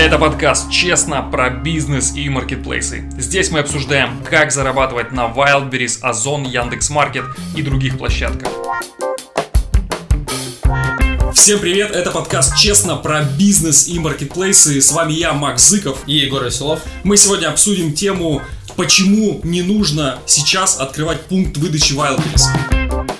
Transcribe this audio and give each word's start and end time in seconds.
Это 0.00 0.18
подкаст 0.18 0.70
«Честно» 0.70 1.20
про 1.20 1.50
бизнес 1.50 2.14
и 2.16 2.26
маркетплейсы. 2.30 3.04
Здесь 3.18 3.50
мы 3.50 3.58
обсуждаем, 3.58 4.24
как 4.24 4.50
зарабатывать 4.50 5.12
на 5.12 5.26
Wildberries, 5.26 5.98
Озон, 6.00 6.44
Яндекс.Маркет 6.44 7.24
и 7.54 7.60
других 7.60 7.98
площадках. 7.98 8.48
Всем 11.34 11.58
привет, 11.60 11.90
это 11.90 12.10
подкаст 12.12 12.56
«Честно» 12.56 12.96
про 12.96 13.24
бизнес 13.24 13.88
и 13.88 13.98
маркетплейсы. 13.98 14.80
С 14.80 14.90
вами 14.90 15.12
я, 15.12 15.34
Макс 15.34 15.68
Зыков. 15.68 15.98
И 16.06 16.14
Егор 16.14 16.42
Веселов. 16.42 16.80
Мы 17.04 17.18
сегодня 17.18 17.48
обсудим 17.48 17.92
тему, 17.92 18.40
почему 18.76 19.40
не 19.42 19.60
нужно 19.60 20.18
сейчас 20.24 20.80
открывать 20.80 21.20
пункт 21.26 21.58
выдачи 21.58 21.92
Wildberries. 21.92 23.19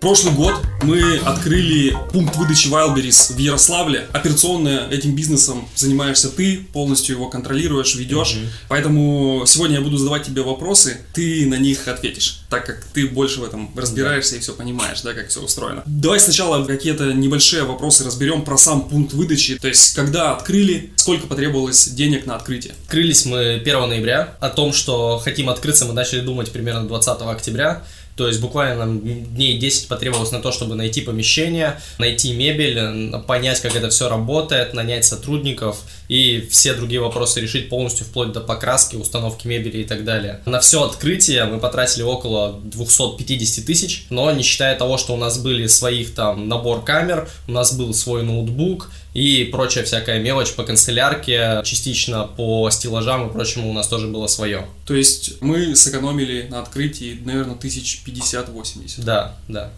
Прошлый 0.00 0.34
год 0.34 0.54
мы 0.82 1.16
открыли 1.18 1.96
пункт 2.12 2.36
выдачи 2.36 2.68
Wildberries 2.68 3.32
в 3.32 3.38
Ярославле. 3.38 4.06
Операционно 4.12 4.88
этим 4.90 5.14
бизнесом 5.14 5.66
занимаешься 5.74 6.28
ты, 6.28 6.58
полностью 6.72 7.16
его 7.16 7.28
контролируешь, 7.28 7.94
ведешь. 7.94 8.34
Угу. 8.34 8.46
Поэтому 8.68 9.44
сегодня 9.46 9.76
я 9.76 9.82
буду 9.82 9.96
задавать 9.96 10.24
тебе 10.24 10.42
вопросы, 10.42 10.98
ты 11.14 11.46
на 11.46 11.54
них 11.54 11.88
ответишь, 11.88 12.42
так 12.50 12.66
как 12.66 12.84
ты 12.92 13.08
больше 13.08 13.40
в 13.40 13.44
этом 13.44 13.70
разбираешься 13.74 14.32
да. 14.32 14.36
и 14.36 14.40
все 14.40 14.52
понимаешь, 14.52 15.00
да, 15.00 15.14
как 15.14 15.28
все 15.28 15.40
устроено. 15.40 15.82
Давай 15.86 16.20
сначала 16.20 16.64
какие-то 16.64 17.12
небольшие 17.14 17.64
вопросы 17.64 18.04
разберем 18.04 18.42
про 18.42 18.58
сам 18.58 18.88
пункт 18.88 19.14
выдачи. 19.14 19.58
То 19.58 19.68
есть, 19.68 19.94
когда 19.94 20.34
открыли, 20.36 20.92
сколько 20.96 21.26
потребовалось 21.26 21.88
денег 21.88 22.26
на 22.26 22.36
открытие? 22.36 22.74
Открылись 22.84 23.24
мы 23.24 23.54
1 23.54 23.88
ноября. 23.88 24.36
О 24.40 24.50
том, 24.50 24.72
что 24.72 25.18
хотим 25.18 25.48
открыться, 25.48 25.86
мы 25.86 25.94
начали 25.94 26.20
думать 26.20 26.52
примерно 26.52 26.86
20 26.86 27.22
октября. 27.22 27.82
То 28.16 28.26
есть 28.26 28.40
буквально 28.40 28.86
нам 28.86 29.00
дней 29.00 29.58
10 29.58 29.88
потребовалось 29.88 30.32
на 30.32 30.40
то, 30.40 30.50
чтобы 30.50 30.74
найти 30.74 31.02
помещение, 31.02 31.78
найти 31.98 32.32
мебель, 32.32 33.20
понять, 33.26 33.60
как 33.60 33.76
это 33.76 33.90
все 33.90 34.08
работает, 34.08 34.72
нанять 34.72 35.04
сотрудников 35.04 35.82
и 36.08 36.46
все 36.50 36.72
другие 36.74 37.00
вопросы 37.00 37.40
решить 37.40 37.68
полностью 37.68 38.06
вплоть 38.06 38.32
до 38.32 38.40
покраски, 38.40 38.96
установки 38.96 39.46
мебели 39.46 39.78
и 39.78 39.84
так 39.84 40.04
далее. 40.04 40.40
На 40.46 40.60
все 40.60 40.84
открытие 40.84 41.44
мы 41.44 41.58
потратили 41.58 42.02
около 42.02 42.58
250 42.62 43.64
тысяч, 43.66 44.06
но 44.08 44.30
не 44.30 44.42
считая 44.42 44.76
того, 44.76 44.96
что 44.96 45.14
у 45.14 45.18
нас 45.18 45.38
были 45.38 45.66
своих 45.66 46.14
там 46.14 46.48
набор 46.48 46.84
камер, 46.84 47.28
у 47.48 47.52
нас 47.52 47.74
был 47.74 47.92
свой 47.92 48.22
ноутбук, 48.22 48.90
и 49.16 49.44
прочая 49.44 49.82
всякая 49.82 50.20
мелочь 50.20 50.52
по 50.52 50.62
канцелярке, 50.62 51.62
частично 51.64 52.24
по 52.24 52.68
стеллажам 52.68 53.26
и 53.26 53.32
прочему 53.32 53.70
у 53.70 53.72
нас 53.72 53.88
тоже 53.88 54.08
было 54.08 54.26
свое. 54.26 54.66
То 54.84 54.94
есть 54.94 55.40
мы 55.40 55.74
сэкономили 55.74 56.48
на 56.50 56.60
открытии, 56.60 57.18
наверное, 57.24 57.54
тысяч 57.54 58.02
50-80. 58.06 59.04
Да, 59.04 59.34
да. 59.48 59.72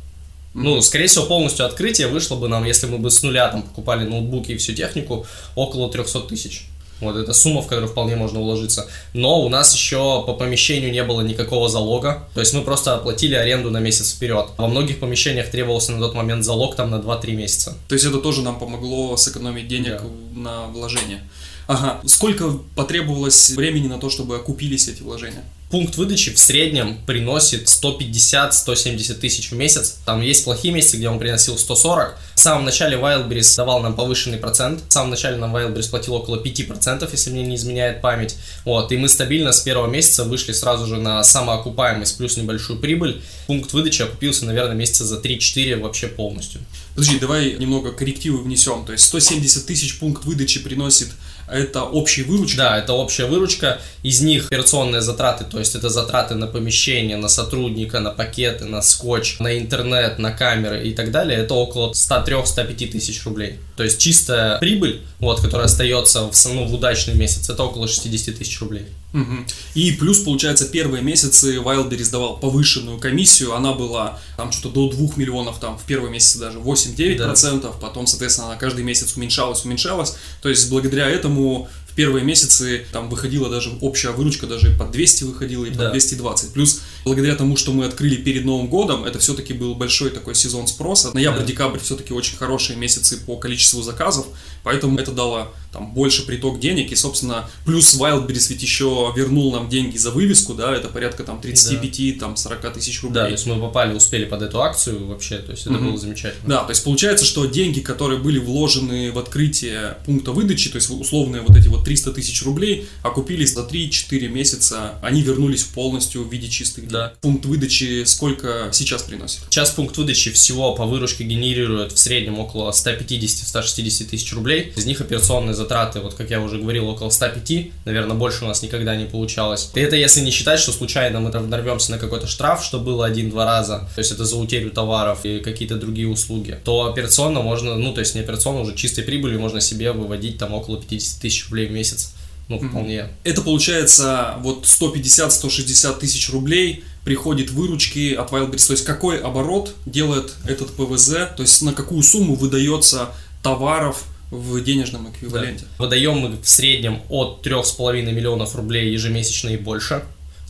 Ну, 0.55 0.81
скорее 0.81 1.07
всего, 1.07 1.27
полностью 1.27 1.67
открытие 1.67 2.09
вышло 2.09 2.35
бы 2.35 2.49
нам, 2.49 2.65
если 2.65 2.89
мы 2.89 2.99
бы 2.99 3.13
с 3.13 3.23
нуля 3.23 3.47
там 3.49 3.63
покупали 3.63 4.05
ноутбуки 4.09 4.51
и 4.51 4.57
всю 4.57 4.73
технику, 4.73 5.25
около 5.55 5.89
300 5.89 6.21
тысяч. 6.23 6.67
Вот 7.01 7.17
это 7.17 7.33
сумма, 7.33 7.63
в 7.63 7.67
которую 7.67 7.89
вполне 7.89 8.17
можно 8.17 8.41
уложиться. 8.41 8.89
Но 9.13 9.41
у 9.41 9.49
нас 9.49 9.75
еще 9.75 10.25
по 10.27 10.35
помещению 10.35 10.91
не 10.91 11.05
было 11.05 11.21
никакого 11.21 11.69
залога. 11.69 12.29
То 12.35 12.41
есть 12.41 12.55
мы 12.55 12.63
просто 12.63 12.95
оплатили 12.95 13.35
аренду 13.35 13.71
на 13.71 13.79
месяц 13.79 14.15
вперед. 14.15 14.47
Во 14.57 14.69
многих 14.69 14.99
помещениях 14.99 15.51
требовался 15.51 15.93
на 15.93 16.01
тот 16.01 16.15
момент 16.15 16.45
залог 16.45 16.75
там 16.77 16.91
на 16.91 16.97
2-3 16.97 17.33
месяца. 17.33 17.75
То 17.89 17.95
есть 17.95 18.05
это 18.05 18.19
тоже 18.19 18.43
нам 18.43 18.59
помогло 18.59 19.17
сэкономить 19.17 19.69
денег 19.69 20.01
да. 20.01 20.41
на 20.41 20.67
вложение. 20.67 21.23
Ага. 21.69 22.01
Сколько 22.07 22.51
потребовалось 22.75 23.51
времени 23.51 23.89
на 23.89 23.99
то, 23.99 24.09
чтобы 24.11 24.37
окупились 24.37 24.89
эти 24.89 25.03
вложения? 25.03 25.45
Пункт 25.71 25.97
выдачи 25.97 26.33
в 26.33 26.39
среднем 26.39 26.99
приносит 27.07 27.67
150-170 27.67 29.15
тысяч 29.15 29.51
в 29.51 29.55
месяц. 29.55 29.99
Там 30.07 30.21
есть 30.23 30.45
плохие 30.45 30.73
месяцы, 30.73 30.97
где 30.97 31.09
он 31.09 31.19
приносил 31.19 31.59
140. 31.59 32.17
В 32.35 32.41
самом 32.41 32.65
начале 32.65 32.97
Wildberries 32.97 33.57
давал 33.57 33.81
нам 33.81 33.95
повышенный 33.95 34.39
процент. 34.39 34.83
В 34.89 34.93
самом 34.93 35.11
начале 35.11 35.37
нам 35.37 35.55
Wildberries 35.55 35.91
платил 35.91 36.15
около 36.15 36.43
5%, 36.43 37.09
если 37.11 37.31
мне 37.31 37.43
не 37.43 37.57
изменяет 37.57 38.01
память. 38.01 38.37
Вот, 38.65 38.93
и 38.93 38.97
мы 38.97 39.09
стабильно 39.09 39.53
с 39.53 39.61
первого 39.61 39.89
месяца 39.89 40.25
вышли 40.25 40.53
сразу 40.53 40.87
же 40.87 40.97
на 40.97 41.23
самоокупаемость 41.23 42.17
плюс 42.17 42.37
небольшую 42.37 42.79
прибыль. 42.79 43.23
Пункт 43.47 43.73
выдачи 43.73 44.03
окупился, 44.03 44.47
наверное, 44.47 44.75
месяца 44.75 45.05
за 45.05 45.17
3-4 45.17 45.81
вообще 45.81 46.07
полностью. 46.07 46.61
Подожди, 46.95 47.19
давай 47.19 47.55
немного 47.55 47.93
коррективы 47.93 48.43
внесем. 48.43 48.85
То 48.85 48.93
есть 48.93 49.05
170 49.05 49.67
тысяч 49.67 49.99
пункт 49.99 50.25
выдачи 50.25 50.61
приносит 50.61 51.09
это 51.51 51.83
общая 51.85 52.25
выручка? 52.25 52.59
Да, 52.59 52.79
это 52.79 52.93
общая 52.93 53.27
выручка. 53.27 53.81
Из 54.03 54.21
них 54.21 54.47
операционные 54.47 55.01
затраты, 55.01 55.45
то 55.45 55.58
есть 55.59 55.75
это 55.75 55.89
затраты 55.89 56.35
на 56.35 56.47
помещение, 56.47 57.17
на 57.17 57.29
сотрудника, 57.29 58.01
на 58.01 58.11
пакеты, 58.11 58.65
на 58.65 58.83
скотч, 58.83 59.39
на 59.39 59.59
интернет, 59.59 60.19
на 60.19 60.33
камеры 60.33 60.87
и 60.89 60.93
так 60.93 61.11
далее, 61.11 61.39
это 61.39 61.55
около 61.55 61.93
103-105 61.93 62.91
тысяч 62.91 63.25
рублей. 63.25 63.59
То 63.77 63.85
есть 63.85 63.99
чистая 63.99 64.59
прибыль, 64.59 65.03
вот, 65.21 65.41
которая 65.41 65.67
остается 65.67 66.31
в, 66.31 66.47
ну, 66.47 66.67
в 66.67 66.75
удачный 66.75 67.15
месяц, 67.15 67.49
это 67.49 67.63
около 67.63 67.87
60 67.87 68.37
тысяч 68.37 68.61
рублей. 68.61 68.87
Угу. 69.15 69.37
И 69.75 69.93
плюс, 69.93 70.21
получается, 70.21 70.67
первые 70.67 71.03
месяцы 71.03 71.57
Wildberries 71.57 72.11
давал 72.11 72.37
повышенную 72.39 72.99
комиссию, 72.99 73.55
она 73.55 73.73
была 73.73 74.19
там 74.37 74.53
что-то 74.53 74.89
до 74.89 74.91
2 74.91 75.15
миллионов, 75.17 75.59
там 75.61 75.79
в 75.79 75.85
первые 75.85 76.11
месяцы 76.11 76.39
даже 76.39 76.59
8-9%, 76.59 77.63
да. 77.63 77.69
потом, 77.69 78.07
соответственно, 78.07 78.49
она 78.49 78.57
каждый 78.57 78.85
месяц 78.85 79.17
уменьшалась, 79.17 79.65
уменьшалась. 79.65 80.17
То 80.43 80.49
есть 80.49 80.69
благодаря 80.71 81.09
этому 81.09 81.69
первые 81.99 82.25
месяцы 82.25 82.87
там 82.93 83.09
выходила 83.11 83.51
даже 83.51 83.73
общая 83.81 84.13
выручка 84.13 84.47
даже 84.47 84.71
под 84.71 84.93
200 84.93 85.25
выходила 85.25 85.65
и 85.65 85.71
под 85.71 85.79
да. 85.79 85.91
220. 85.91 86.53
Плюс 86.53 86.81
благодаря 87.05 87.35
тому, 87.35 87.57
что 87.57 87.73
мы 87.73 87.87
открыли 87.87 88.15
перед 88.15 88.45
Новым 88.45 88.69
годом, 88.69 89.05
это 89.05 89.19
все-таки 89.19 89.53
был 89.53 89.75
большой 89.75 90.11
такой 90.11 90.37
сезон 90.37 90.69
спроса. 90.69 91.11
Ноябрь-декабрь 91.13 91.81
все-таки 91.81 92.15
очень 92.15 92.37
хорошие 92.37 92.79
месяцы 92.79 93.17
по 93.17 93.37
количеству 93.37 93.83
заказов, 93.83 94.27
поэтому 94.63 94.99
это 94.99 95.13
дало 95.13 95.53
там 95.73 95.93
больше 95.93 96.25
приток 96.27 96.61
денег, 96.61 96.93
и, 96.93 96.97
собственно, 96.97 97.49
плюс 97.65 97.95
Wildberries 97.99 98.49
ведь 98.49 98.63
еще 98.63 99.13
вернул 99.15 99.53
нам 99.53 99.69
деньги 99.69 99.97
за 99.97 100.11
вывеску, 100.11 100.55
да, 100.55 100.75
это 100.75 100.89
порядка 100.89 101.25
там 101.25 101.41
35, 101.41 102.15
да. 102.15 102.27
там 102.27 102.37
40 102.37 102.73
тысяч 102.75 103.03
рублей. 103.03 103.15
Да, 103.15 103.27
то 103.27 103.33
есть 103.33 103.47
мы 103.47 103.61
попали, 103.61 103.95
успели 103.95 104.25
под 104.25 104.43
эту 104.43 104.63
акцию 104.63 105.07
вообще, 105.07 105.39
то 105.39 105.53
есть 105.53 105.67
это 105.67 105.75
mm-hmm. 105.75 105.89
было 105.89 105.99
замечательно. 105.99 106.49
Да, 106.49 106.65
то 106.65 106.71
есть 106.71 106.85
получается, 106.85 107.25
что 107.25 107.45
деньги, 107.47 107.81
которые 107.81 108.19
были 108.19 108.39
вложены 108.39 109.13
в 109.13 109.19
открытие 109.19 109.99
пункта 110.07 110.33
выдачи, 110.33 110.71
то 110.71 110.77
есть 110.77 110.91
условные 110.91 111.43
вот 111.43 111.57
эти 111.57 111.69
вот 111.69 111.85
300 111.85 112.13
тысяч 112.13 112.43
рублей, 112.45 112.89
окупились 113.03 113.53
за 113.53 113.63
3-4 113.63 114.29
месяца, 114.29 114.95
они 115.03 115.23
вернулись 115.23 115.65
полностью 115.65 116.25
в 116.25 116.33
виде 116.33 116.49
чистых. 116.49 116.89
Да. 116.89 117.13
Пункт 117.21 117.45
выдачи 117.45 118.05
сколько 118.05 118.71
сейчас 118.73 119.03
приносит? 119.03 119.41
Сейчас 119.51 119.71
пункт 119.71 119.97
выдачи 119.99 120.31
всего 120.33 120.75
по 120.75 120.87
выручке 120.87 121.25
генерирует 121.25 121.93
в 121.93 121.99
среднем 121.99 122.39
около 122.39 122.71
150-160 122.71 124.05
тысяч 124.05 124.33
рублей, 124.33 124.48
из 124.57 124.87
них 124.87 125.01
операционные 125.01 125.55
затраты, 125.55 126.01
вот 126.01 126.15
как 126.15 126.31
я 126.31 126.41
уже 126.41 126.59
говорил, 126.59 126.89
около 126.89 127.11
105, 127.11 127.71
наверное, 127.85 128.17
больше 128.17 128.45
у 128.45 128.49
нас 128.49 128.63
никогда 128.63 128.97
не 128.97 129.07
получалось. 129.07 129.71
И 129.75 129.81
это 129.81 129.97
если 129.97 130.21
не 130.21 130.31
считать, 130.31 130.61
что 130.61 130.73
случайно 130.73 131.21
мы 131.21 131.31
там 131.31 131.49
нарвемся 131.49 131.93
на 131.93 131.99
какой-то 131.99 132.27
штраф, 132.27 132.65
что 132.65 132.79
было 132.79 133.07
один-два 133.07 133.45
раза, 133.45 133.89
то 133.95 133.99
есть 133.99 134.13
это 134.13 134.25
за 134.25 134.37
утерю 134.37 134.71
товаров 134.71 135.25
и 135.25 135.41
какие-то 135.41 135.77
другие 135.77 136.09
услуги, 136.09 136.59
то 136.65 136.87
операционно 136.87 137.41
можно, 137.41 137.77
ну, 137.77 137.93
то 137.93 138.01
есть 138.01 138.15
не 138.15 138.21
операционно, 138.21 138.61
уже 138.61 138.75
чистой 138.75 139.03
прибылью 139.03 139.41
можно 139.41 139.61
себе 139.61 139.93
выводить 139.93 140.39
там 140.39 140.55
около 140.55 140.81
50 140.81 141.21
тысяч 141.21 141.45
рублей 141.49 141.67
в 141.67 141.73
месяц. 141.73 142.13
Ну, 142.49 142.59
вполне. 142.59 143.09
Это 143.25 143.43
получается 143.43 144.37
вот 144.41 144.65
150-160 144.65 145.99
тысяч 145.99 146.31
рублей 146.31 146.83
приходит 147.05 147.51
выручки 147.51 148.15
от 148.15 148.31
Wildberries. 148.33 148.67
То 148.67 148.73
есть 148.73 148.85
какой 148.85 149.19
оборот 149.19 149.75
делает 149.85 150.33
этот 150.47 150.71
ПВЗ, 150.75 151.11
то 151.37 151.43
есть 151.43 151.61
на 151.63 151.75
какую 151.75 152.03
сумму 152.03 152.35
выдается 152.35 153.09
товаров 153.43 154.05
в 154.31 154.63
денежном 154.63 155.11
эквиваленте. 155.11 155.65
Да. 155.79 155.85
Выдаем 155.85 156.19
мы 156.19 156.37
в 156.41 156.49
среднем 156.49 157.01
от 157.09 157.47
3,5 157.47 158.13
миллионов 158.13 158.55
рублей 158.57 158.93
ежемесячно 158.93 159.51
и 159.51 159.57
больше. 159.57 160.03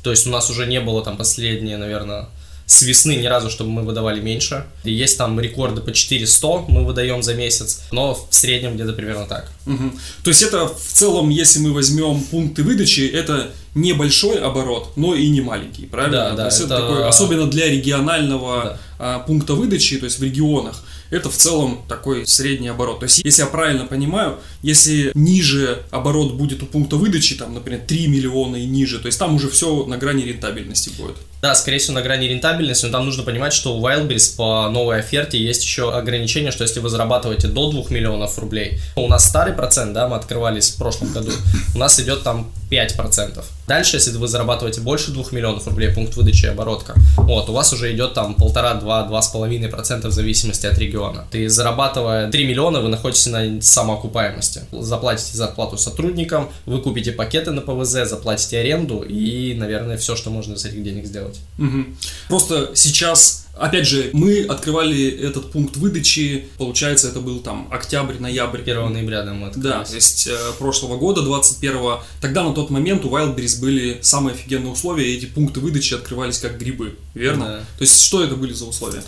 То 0.03 0.11
есть 0.11 0.27
у 0.27 0.31
нас 0.31 0.50
уже 0.50 0.66
не 0.66 0.81
было 0.81 1.03
там 1.05 1.16
последние, 1.16 1.77
наверное, 1.77 2.28
с 2.69 2.83
весны 2.83 3.16
ни 3.16 3.27
разу, 3.27 3.49
чтобы 3.49 3.71
мы 3.71 3.83
выдавали 3.83 4.21
меньше. 4.21 4.66
И 4.84 4.93
есть 4.93 5.16
там 5.16 5.41
рекорды 5.41 5.81
по 5.81 5.91
400 5.91 6.47
мы 6.69 6.84
выдаем 6.84 7.22
за 7.22 7.34
месяц, 7.34 7.84
но 7.93 8.15
в 8.15 8.34
среднем 8.34 8.75
где-то 8.75 8.92
примерно 8.92 9.27
так. 9.27 9.51
Угу. 9.66 9.92
То 10.22 10.28
есть 10.28 10.42
это 10.42 10.69
в 10.69 10.92
целом, 10.92 11.30
если 11.30 11.60
мы 11.60 11.72
возьмем 11.72 12.21
пункты 12.25 12.63
выдачи, 12.63 13.09
это 13.09 13.51
небольшой 13.75 14.39
оборот, 14.39 14.92
но 14.97 15.15
и 15.15 15.30
не 15.30 15.41
маленький, 15.41 15.86
правильно? 15.86 16.16
Да, 16.16 16.30
да. 16.30 16.36
То 16.36 16.45
есть 16.47 16.60
это, 16.60 16.75
это 16.75 16.83
такой, 16.83 17.09
особенно 17.09 17.47
для 17.47 17.69
регионального 17.69 18.78
да. 18.98 19.21
пункта 19.21 19.54
выдачи, 19.54 19.97
то 19.97 20.04
есть 20.04 20.19
в 20.19 20.22
регионах, 20.22 20.84
это 21.10 21.31
в 21.31 21.37
целом 21.37 21.84
такой 21.89 22.27
средний 22.27 22.69
оборот. 22.69 23.01
То 23.01 23.05
есть, 23.05 23.21
если 23.25 23.43
я 23.43 23.49
правильно 23.49 23.87
понимаю, 23.87 24.39
если 24.63 25.10
ниже 25.15 25.83
оборот 25.91 26.34
будет 26.34 26.63
у 26.63 26.66
пункта 26.66 26.97
выдачи, 26.97 27.37
там, 27.37 27.55
например, 27.55 27.81
3 27.87 28.09
миллиона 28.09 28.57
и 28.57 28.66
ниже, 28.66 28.99
то 28.99 29.07
есть 29.07 29.19
там 29.19 29.34
уже 29.34 29.49
все 29.49 29.84
на 29.87 29.97
грани 29.97 30.22
рентабельности 30.22 30.91
будет. 30.99 31.16
Да, 31.41 31.55
скорее 31.55 31.78
всего, 31.78 31.95
на 31.95 32.03
грани 32.03 32.27
рентабельности, 32.27 32.87
но 32.87 32.93
там 32.93 33.05
нужно 33.05 33.22
понимать, 33.22 33.53
что 33.53 33.77
у 33.77 33.87
Wildberries 33.87 34.37
по 34.37 34.69
новой 34.71 34.99
оферте 34.99 35.39
есть 35.39 35.63
еще 35.63 35.97
ограничение, 35.97 36.51
что 36.51 36.65
если 36.65 36.81
вы 36.81 36.89
зарабатываете 36.89 37.47
до 37.47 37.71
2 37.71 37.84
миллионов 37.91 38.37
рублей, 38.39 38.81
у 38.97 39.07
нас 39.07 39.28
старый 39.28 39.53
процент, 39.53 39.93
да, 39.93 40.09
мы 40.09 40.16
открывались 40.16 40.71
в 40.71 40.78
прошлом 40.78 41.13
году, 41.13 41.31
у 41.75 41.78
нас 41.78 42.01
идет 42.01 42.25
там 42.25 42.51
5%. 42.71 43.45
Дальше, 43.69 43.97
если 43.97 44.11
вы 44.16 44.27
зарабатываете 44.27 44.81
больше 44.81 45.13
2 45.13 45.27
миллионов 45.31 45.66
рублей, 45.69 45.91
пункт 45.93 46.16
выдачи 46.16 46.47
оборотка, 46.47 46.95
вот, 47.16 47.49
у 47.49 47.53
вас 47.53 47.72
уже 47.72 47.95
идет 47.95 48.15
там 48.15 48.34
1,5, 48.39 48.81
2, 48.81 49.09
2,5% 49.09 50.09
в 50.09 50.13
зависимости 50.13 50.66
от 50.66 50.77
региона 50.78 50.97
миллиона. 50.98 51.27
Ты 51.30 51.48
зарабатывая 51.48 52.30
3 52.30 52.47
миллиона, 52.47 52.80
вы 52.80 52.89
находитесь 52.89 53.27
на 53.27 53.62
самоокупаемости. 53.62 54.62
Заплатите 54.72 55.36
зарплату 55.36 55.78
сотрудникам, 55.78 56.48
вы 56.66 56.80
купите 56.80 57.12
пакеты 57.12 57.53
на 57.53 57.60
ПВЗ, 57.60 58.09
заплатите 58.09 58.59
аренду 58.59 59.03
и, 59.03 59.54
наверное, 59.54 59.97
все, 59.97 60.16
что 60.16 60.30
можно 60.30 60.54
из 60.54 60.65
этих 60.65 60.83
денег 60.83 61.06
сделать. 61.06 61.41
Угу. 61.59 61.84
Просто 62.28 62.71
сейчас 62.74 63.45
Опять 63.59 63.89
же, 63.89 64.10
мы 64.12 64.45
открывали 64.45 65.10
этот 65.10 65.50
пункт 65.50 65.77
выдачи, 65.77 66.47
получается, 66.59 67.09
это 67.09 67.18
был 67.18 67.41
там 67.41 67.68
октябрь, 67.72 68.21
ноябрь. 68.21 68.60
1 68.60 68.92
ноября, 68.92 69.24
да, 69.24 69.34
мы 69.34 69.48
открылись. 69.48 69.68
Да, 69.68 69.84
то 69.84 69.94
есть 69.97 70.28
э, 70.28 70.36
прошлого 70.60 70.97
года, 70.97 71.22
21-го. 71.22 72.01
Тогда 72.21 72.44
на 72.44 72.54
тот 72.54 72.71
момент 72.71 73.04
у 73.04 73.09
Wildberries 73.09 73.60
были 73.60 73.98
самые 74.01 74.34
офигенные 74.34 74.71
условия, 74.71 75.12
и 75.12 75.16
эти 75.16 75.27
пункты 75.27 75.59
выдачи 75.59 75.94
открывались 75.94 76.39
как 76.39 76.56
грибы, 76.56 76.94
верно? 77.15 77.47
Да. 77.47 77.59
То 77.78 77.83
есть 77.83 78.01
что 78.01 78.22
это 78.22 78.36
были 78.36 78.53
за 78.53 78.65
условия? 78.65 79.03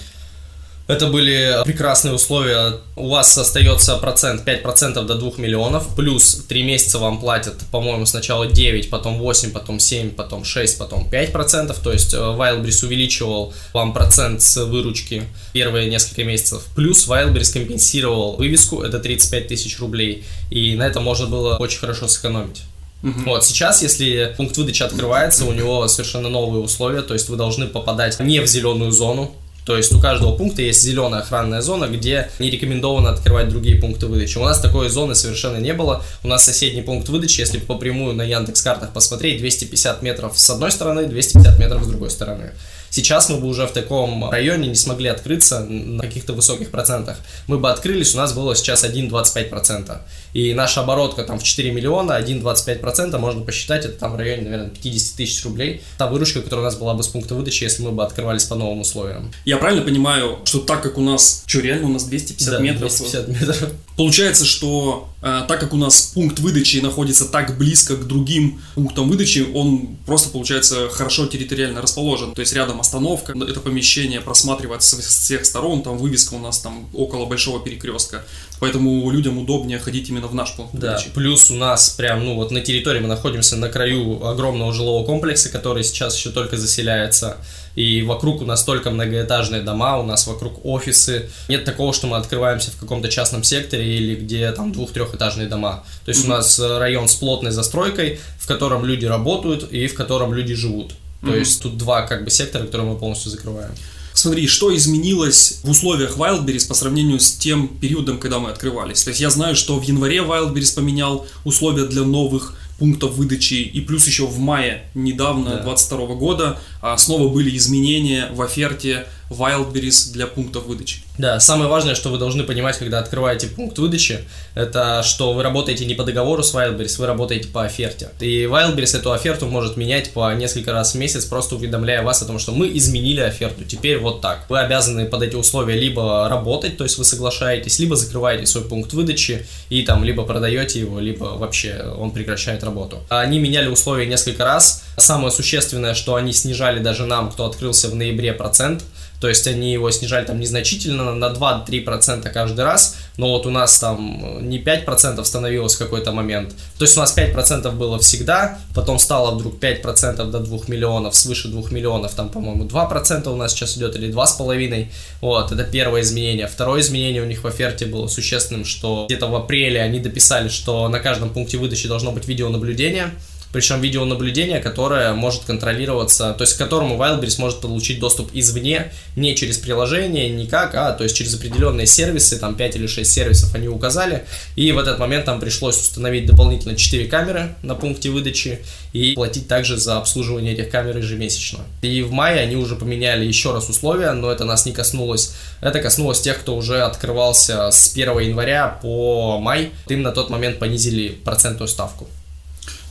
Это 0.90 1.06
были 1.06 1.62
прекрасные 1.64 2.14
условия. 2.14 2.74
У 2.96 3.08
вас 3.08 3.38
остается 3.38 3.96
процент, 3.96 4.46
5% 4.46 5.04
до 5.04 5.14
2 5.14 5.32
миллионов, 5.36 5.94
плюс 5.94 6.44
3 6.48 6.62
месяца 6.64 6.98
вам 6.98 7.20
платят, 7.20 7.54
по-моему, 7.70 8.06
сначала 8.06 8.46
9, 8.46 8.90
потом 8.90 9.18
8, 9.18 9.52
потом 9.52 9.78
7, 9.78 10.10
потом 10.10 10.44
6, 10.44 10.78
потом 10.78 11.08
5%. 11.08 11.76
То 11.82 11.92
есть 11.92 12.12
э, 12.12 12.16
Wildberries 12.16 12.84
увеличивал 12.84 13.54
вам 13.72 13.92
процент 13.92 14.42
с 14.42 14.64
выручки 14.64 15.22
первые 15.52 15.88
несколько 15.88 16.24
месяцев. 16.24 16.64
Плюс 16.74 17.06
Wildberries 17.06 17.52
компенсировал 17.52 18.36
вывеску, 18.36 18.82
это 18.82 18.98
35 18.98 19.46
тысяч 19.46 19.78
рублей. 19.78 20.24
И 20.50 20.74
на 20.74 20.86
этом 20.88 21.04
можно 21.04 21.26
было 21.26 21.56
очень 21.56 21.78
хорошо 21.78 22.08
сэкономить. 22.08 22.62
Uh-huh. 23.02 23.24
Вот 23.24 23.44
сейчас, 23.46 23.82
если 23.82 24.34
пункт 24.36 24.56
выдачи 24.58 24.82
открывается, 24.82 25.46
у 25.46 25.52
него 25.52 25.88
совершенно 25.88 26.28
новые 26.28 26.62
условия, 26.62 27.00
то 27.00 27.14
есть 27.14 27.30
вы 27.30 27.36
должны 27.36 27.66
попадать 27.66 28.20
не 28.20 28.40
в 28.40 28.46
зеленую 28.46 28.92
зону, 28.92 29.34
то 29.64 29.76
есть 29.76 29.92
у 29.92 30.00
каждого 30.00 30.36
пункта 30.36 30.62
есть 30.62 30.82
зеленая 30.82 31.20
охранная 31.20 31.60
зона, 31.60 31.86
где 31.86 32.30
не 32.38 32.50
рекомендовано 32.50 33.10
открывать 33.10 33.48
другие 33.48 33.76
пункты 33.76 34.06
выдачи. 34.06 34.38
У 34.38 34.44
нас 34.44 34.60
такой 34.60 34.88
зоны 34.88 35.14
совершенно 35.14 35.58
не 35.58 35.72
было. 35.72 36.02
У 36.22 36.28
нас 36.28 36.44
соседний 36.44 36.82
пункт 36.82 37.08
выдачи, 37.08 37.40
если 37.40 37.58
по 37.58 37.76
прямую 37.76 38.14
на 38.14 38.22
Яндекс 38.22 38.62
картах 38.62 38.92
посмотреть, 38.92 39.38
250 39.38 40.02
метров 40.02 40.38
с 40.38 40.50
одной 40.50 40.70
стороны, 40.70 41.06
250 41.06 41.58
метров 41.58 41.84
с 41.84 41.86
другой 41.86 42.10
стороны. 42.10 42.52
Сейчас 42.90 43.28
мы 43.28 43.38
бы 43.38 43.46
уже 43.46 43.66
в 43.66 43.72
таком 43.72 44.30
районе 44.30 44.68
не 44.68 44.74
смогли 44.74 45.08
открыться 45.08 45.60
на 45.60 46.02
каких-то 46.02 46.32
высоких 46.32 46.70
процентах. 46.70 47.18
Мы 47.46 47.58
бы 47.58 47.70
открылись, 47.70 48.14
у 48.14 48.18
нас 48.18 48.32
было 48.32 48.54
сейчас 48.56 48.84
1,25%. 48.84 49.98
И 50.32 50.54
наша 50.54 50.80
оборотка 50.80 51.24
там 51.24 51.38
в 51.38 51.42
4 51.42 51.70
миллиона, 51.72 52.20
1,25% 52.20 53.16
можно 53.18 53.42
посчитать, 53.42 53.84
это 53.84 53.98
там 53.98 54.12
в 54.12 54.16
районе, 54.16 54.42
наверное, 54.42 54.70
50 54.70 55.16
тысяч 55.16 55.44
рублей. 55.44 55.82
Та 55.98 56.08
выручка, 56.08 56.42
которая 56.42 56.66
у 56.66 56.68
нас 56.68 56.76
была 56.76 56.94
бы 56.94 57.02
с 57.02 57.08
пункта 57.08 57.34
выдачи, 57.34 57.64
если 57.64 57.82
мы 57.82 57.92
бы 57.92 58.04
открывались 58.04 58.44
по 58.44 58.54
новым 58.54 58.80
условиям. 58.80 59.32
Я 59.44 59.56
правильно 59.56 59.82
понимаю, 59.82 60.38
что 60.44 60.58
так 60.60 60.82
как 60.82 60.98
у 60.98 61.00
нас, 61.00 61.44
что 61.46 61.60
реально 61.60 61.88
у 61.88 61.92
нас 61.92 62.04
250 62.04 62.50
да, 62.50 62.58
метров? 62.58 62.96
250 62.96 63.28
метров. 63.28 63.72
Получается, 63.96 64.44
что 64.44 65.08
так 65.20 65.60
как 65.60 65.74
у 65.74 65.76
нас 65.76 66.12
пункт 66.14 66.38
выдачи 66.38 66.78
находится 66.78 67.26
так 67.26 67.58
близко 67.58 67.96
к 67.96 68.06
другим 68.06 68.60
пунктам 68.74 69.08
выдачи, 69.08 69.46
он 69.54 69.98
просто, 70.06 70.30
получается, 70.30 70.88
хорошо 70.88 71.26
территориально 71.26 71.82
расположен. 71.82 72.32
То 72.32 72.40
есть 72.40 72.52
рядом 72.54 72.80
остановка, 72.80 73.32
это 73.32 73.60
помещение 73.60 74.20
просматривается 74.20 74.96
с 74.96 75.06
всех 75.06 75.44
сторон, 75.44 75.82
там 75.82 75.98
вывеска 75.98 76.34
у 76.34 76.38
нас 76.38 76.60
там 76.60 76.88
около 76.94 77.26
большого 77.26 77.60
перекрестка. 77.62 78.24
Поэтому 78.60 79.10
людям 79.10 79.38
удобнее 79.38 79.78
ходить 79.78 80.08
именно 80.10 80.28
в 80.28 80.34
наш 80.34 80.54
пункт 80.54 80.74
да, 80.74 80.92
выдачи. 80.92 81.10
Плюс 81.14 81.50
у 81.50 81.54
нас 81.54 81.90
прям, 81.90 82.24
ну 82.24 82.34
вот 82.34 82.50
на 82.50 82.60
территории 82.60 83.00
мы 83.00 83.08
находимся 83.08 83.56
на 83.56 83.68
краю 83.68 84.24
огромного 84.24 84.72
жилого 84.72 85.04
комплекса, 85.04 85.48
который 85.48 85.82
сейчас 85.82 86.16
еще 86.16 86.30
только 86.30 86.56
заселяется 86.56 87.38
и 87.74 88.02
вокруг 88.02 88.42
у 88.42 88.44
нас 88.44 88.64
только 88.64 88.90
многоэтажные 88.90 89.62
дома, 89.62 89.98
у 89.98 90.02
нас 90.02 90.26
вокруг 90.26 90.64
офисы. 90.64 91.30
Нет 91.48 91.64
такого, 91.64 91.92
что 91.92 92.06
мы 92.06 92.16
открываемся 92.16 92.70
в 92.70 92.76
каком-то 92.76 93.08
частном 93.08 93.44
секторе 93.44 93.96
или 93.96 94.16
где 94.16 94.50
там 94.52 94.72
двух-трехэтажные 94.72 95.48
дома. 95.48 95.84
То 96.04 96.10
есть 96.10 96.24
mm-hmm. 96.24 96.26
у 96.26 96.30
нас 96.30 96.58
район 96.58 97.08
с 97.08 97.14
плотной 97.14 97.52
застройкой, 97.52 98.18
в 98.38 98.46
котором 98.46 98.84
люди 98.84 99.06
работают 99.06 99.70
и 99.72 99.86
в 99.86 99.94
котором 99.94 100.34
люди 100.34 100.54
живут. 100.54 100.94
То 101.20 101.28
mm-hmm. 101.28 101.38
есть 101.38 101.62
тут 101.62 101.76
два 101.76 102.02
как 102.02 102.24
бы 102.24 102.30
сектора, 102.30 102.64
которые 102.64 102.90
мы 102.90 102.98
полностью 102.98 103.30
закрываем. 103.30 103.72
Смотри, 104.20 104.48
что 104.48 104.76
изменилось 104.76 105.60
в 105.64 105.70
условиях 105.70 106.18
Wildberries 106.18 106.68
по 106.68 106.74
сравнению 106.74 107.20
с 107.20 107.32
тем 107.32 107.68
периодом, 107.68 108.18
когда 108.18 108.38
мы 108.38 108.50
открывались. 108.50 109.02
То 109.02 109.08
есть 109.08 109.20
я 109.22 109.30
знаю, 109.30 109.56
что 109.56 109.80
в 109.80 109.82
январе 109.82 110.18
Wildberries 110.18 110.74
поменял 110.74 111.26
условия 111.46 111.86
для 111.86 112.02
новых 112.02 112.54
пунктов 112.78 113.12
выдачи, 113.12 113.54
и 113.54 113.80
плюс 113.80 114.06
еще 114.06 114.26
в 114.26 114.38
мае 114.38 114.84
недавно, 114.94 115.56
да. 115.56 115.62
22 115.62 116.16
года, 116.16 116.60
а, 116.82 116.98
снова 116.98 117.28
были 117.32 117.56
изменения 117.56 118.28
в 118.34 118.42
оферте 118.42 119.06
Wildberries 119.30 120.12
для 120.12 120.26
пунктов 120.26 120.66
выдачи. 120.66 120.98
Да, 121.16 121.38
самое 121.38 121.70
важное, 121.70 121.94
что 121.94 122.08
вы 122.08 122.18
должны 122.18 122.42
понимать, 122.42 122.76
когда 122.78 122.98
открываете 122.98 123.46
пункт 123.46 123.78
выдачи, 123.78 124.24
это 124.54 125.02
что 125.04 125.32
вы 125.32 125.42
работаете 125.44 125.84
не 125.84 125.94
по 125.94 126.02
договору 126.02 126.42
с 126.42 126.52
Wildberries, 126.52 126.98
вы 126.98 127.06
работаете 127.06 127.48
по 127.48 127.64
оферте. 127.64 128.08
И 128.18 128.44
Wildberries 128.44 128.98
эту 128.98 129.12
оферту 129.12 129.46
может 129.46 129.76
менять 129.76 130.10
по 130.10 130.32
несколько 130.34 130.72
раз 130.72 130.94
в 130.94 130.98
месяц, 130.98 131.26
просто 131.26 131.54
уведомляя 131.54 132.02
вас 132.02 132.22
о 132.22 132.24
том, 132.24 132.40
что 132.40 132.52
мы 132.52 132.76
изменили 132.76 133.20
оферту, 133.20 133.64
теперь 133.64 133.98
вот 133.98 134.20
так. 134.20 134.46
Вы 134.48 134.58
обязаны 134.58 135.06
под 135.06 135.22
эти 135.22 135.36
условия 135.36 135.74
либо 135.74 136.28
работать, 136.28 136.76
то 136.76 136.84
есть 136.84 136.98
вы 136.98 137.04
соглашаетесь, 137.04 137.78
либо 137.78 137.94
закрываете 137.94 138.46
свой 138.46 138.64
пункт 138.64 138.92
выдачи 138.92 139.46
и 139.68 139.82
там 139.82 140.02
либо 140.02 140.24
продаете 140.24 140.80
его, 140.80 140.98
либо 140.98 141.36
вообще 141.36 141.94
он 141.96 142.10
прекращает 142.10 142.64
работу. 142.64 142.98
Они 143.08 143.38
меняли 143.38 143.68
условия 143.68 144.06
несколько 144.06 144.44
раз. 144.44 144.82
Самое 144.96 145.30
существенное, 145.30 145.94
что 145.94 146.16
они 146.16 146.32
снижали 146.32 146.80
даже 146.80 147.06
нам, 147.06 147.30
кто 147.30 147.46
открылся 147.46 147.88
в 147.88 147.94
ноябре, 147.94 148.32
процент– 148.32 148.82
то 149.20 149.28
есть 149.28 149.46
они 149.46 149.72
его 149.72 149.90
снижали 149.90 150.24
там 150.24 150.40
незначительно, 150.40 151.14
на 151.14 151.26
2-3% 151.26 152.28
каждый 152.30 152.64
раз, 152.64 152.96
но 153.18 153.28
вот 153.28 153.46
у 153.46 153.50
нас 153.50 153.78
там 153.78 154.48
не 154.48 154.58
5% 154.58 155.22
становилось 155.24 155.74
в 155.74 155.78
какой-то 155.78 156.12
момент. 156.12 156.54
То 156.78 156.84
есть 156.84 156.96
у 156.96 157.00
нас 157.00 157.16
5% 157.16 157.70
было 157.72 157.98
всегда, 157.98 158.58
потом 158.74 158.98
стало 158.98 159.34
вдруг 159.34 159.62
5% 159.62 160.30
до 160.30 160.40
2 160.40 160.58
миллионов, 160.68 161.14
свыше 161.14 161.48
2 161.48 161.70
миллионов, 161.70 162.14
там, 162.14 162.30
по-моему, 162.30 162.64
2% 162.64 163.28
у 163.28 163.36
нас 163.36 163.52
сейчас 163.52 163.76
идет 163.76 163.94
или 163.96 164.10
2,5%. 164.10 164.88
Вот, 165.20 165.52
это 165.52 165.64
первое 165.64 166.00
изменение. 166.00 166.46
Второе 166.46 166.80
изменение 166.80 167.22
у 167.22 167.26
них 167.26 167.44
в 167.44 167.46
оферте 167.46 167.84
было 167.84 168.08
существенным, 168.08 168.64
что 168.64 169.04
где-то 169.06 169.26
в 169.26 169.36
апреле 169.36 169.82
они 169.82 170.00
дописали, 170.00 170.48
что 170.48 170.88
на 170.88 170.98
каждом 170.98 171.30
пункте 171.30 171.58
выдачи 171.58 171.88
должно 171.88 172.12
быть 172.12 172.26
видеонаблюдение 172.26 173.10
причем 173.52 173.80
видеонаблюдение, 173.80 174.60
которое 174.60 175.12
может 175.12 175.44
контролироваться, 175.44 176.34
то 176.34 176.42
есть 176.42 176.54
к 176.54 176.58
которому 176.58 176.96
Wildberries 176.96 177.40
может 177.40 177.60
получить 177.60 177.98
доступ 177.98 178.30
извне, 178.32 178.92
не 179.16 179.34
через 179.34 179.58
приложение, 179.58 180.30
никак, 180.30 180.74
а 180.74 180.92
то 180.92 181.04
есть 181.04 181.16
через 181.16 181.34
определенные 181.34 181.86
сервисы, 181.86 182.38
там 182.38 182.54
5 182.54 182.76
или 182.76 182.86
6 182.86 183.10
сервисов 183.10 183.54
они 183.54 183.68
указали, 183.68 184.24
и 184.56 184.70
в 184.72 184.78
этот 184.78 184.98
момент 184.98 185.24
там 185.24 185.40
пришлось 185.40 185.80
установить 185.80 186.26
дополнительно 186.26 186.76
4 186.76 187.06
камеры 187.06 187.54
на 187.62 187.74
пункте 187.74 188.10
выдачи 188.10 188.60
и 188.92 189.14
платить 189.14 189.48
также 189.48 189.76
за 189.76 189.98
обслуживание 189.98 190.54
этих 190.54 190.70
камер 190.70 190.98
ежемесячно. 190.98 191.60
И 191.82 192.02
в 192.02 192.12
мае 192.12 192.40
они 192.40 192.56
уже 192.56 192.76
поменяли 192.76 193.24
еще 193.24 193.52
раз 193.52 193.68
условия, 193.68 194.12
но 194.12 194.30
это 194.30 194.44
нас 194.44 194.66
не 194.66 194.72
коснулось. 194.72 195.34
Это 195.60 195.80
коснулось 195.80 196.20
тех, 196.20 196.38
кто 196.40 196.56
уже 196.56 196.82
открывался 196.82 197.70
с 197.70 197.92
1 197.92 198.18
января 198.20 198.78
по 198.82 199.38
май. 199.38 199.70
Им 199.88 200.02
на 200.02 200.12
тот 200.12 200.30
момент 200.30 200.58
понизили 200.58 201.08
процентную 201.08 201.68
ставку. 201.68 202.08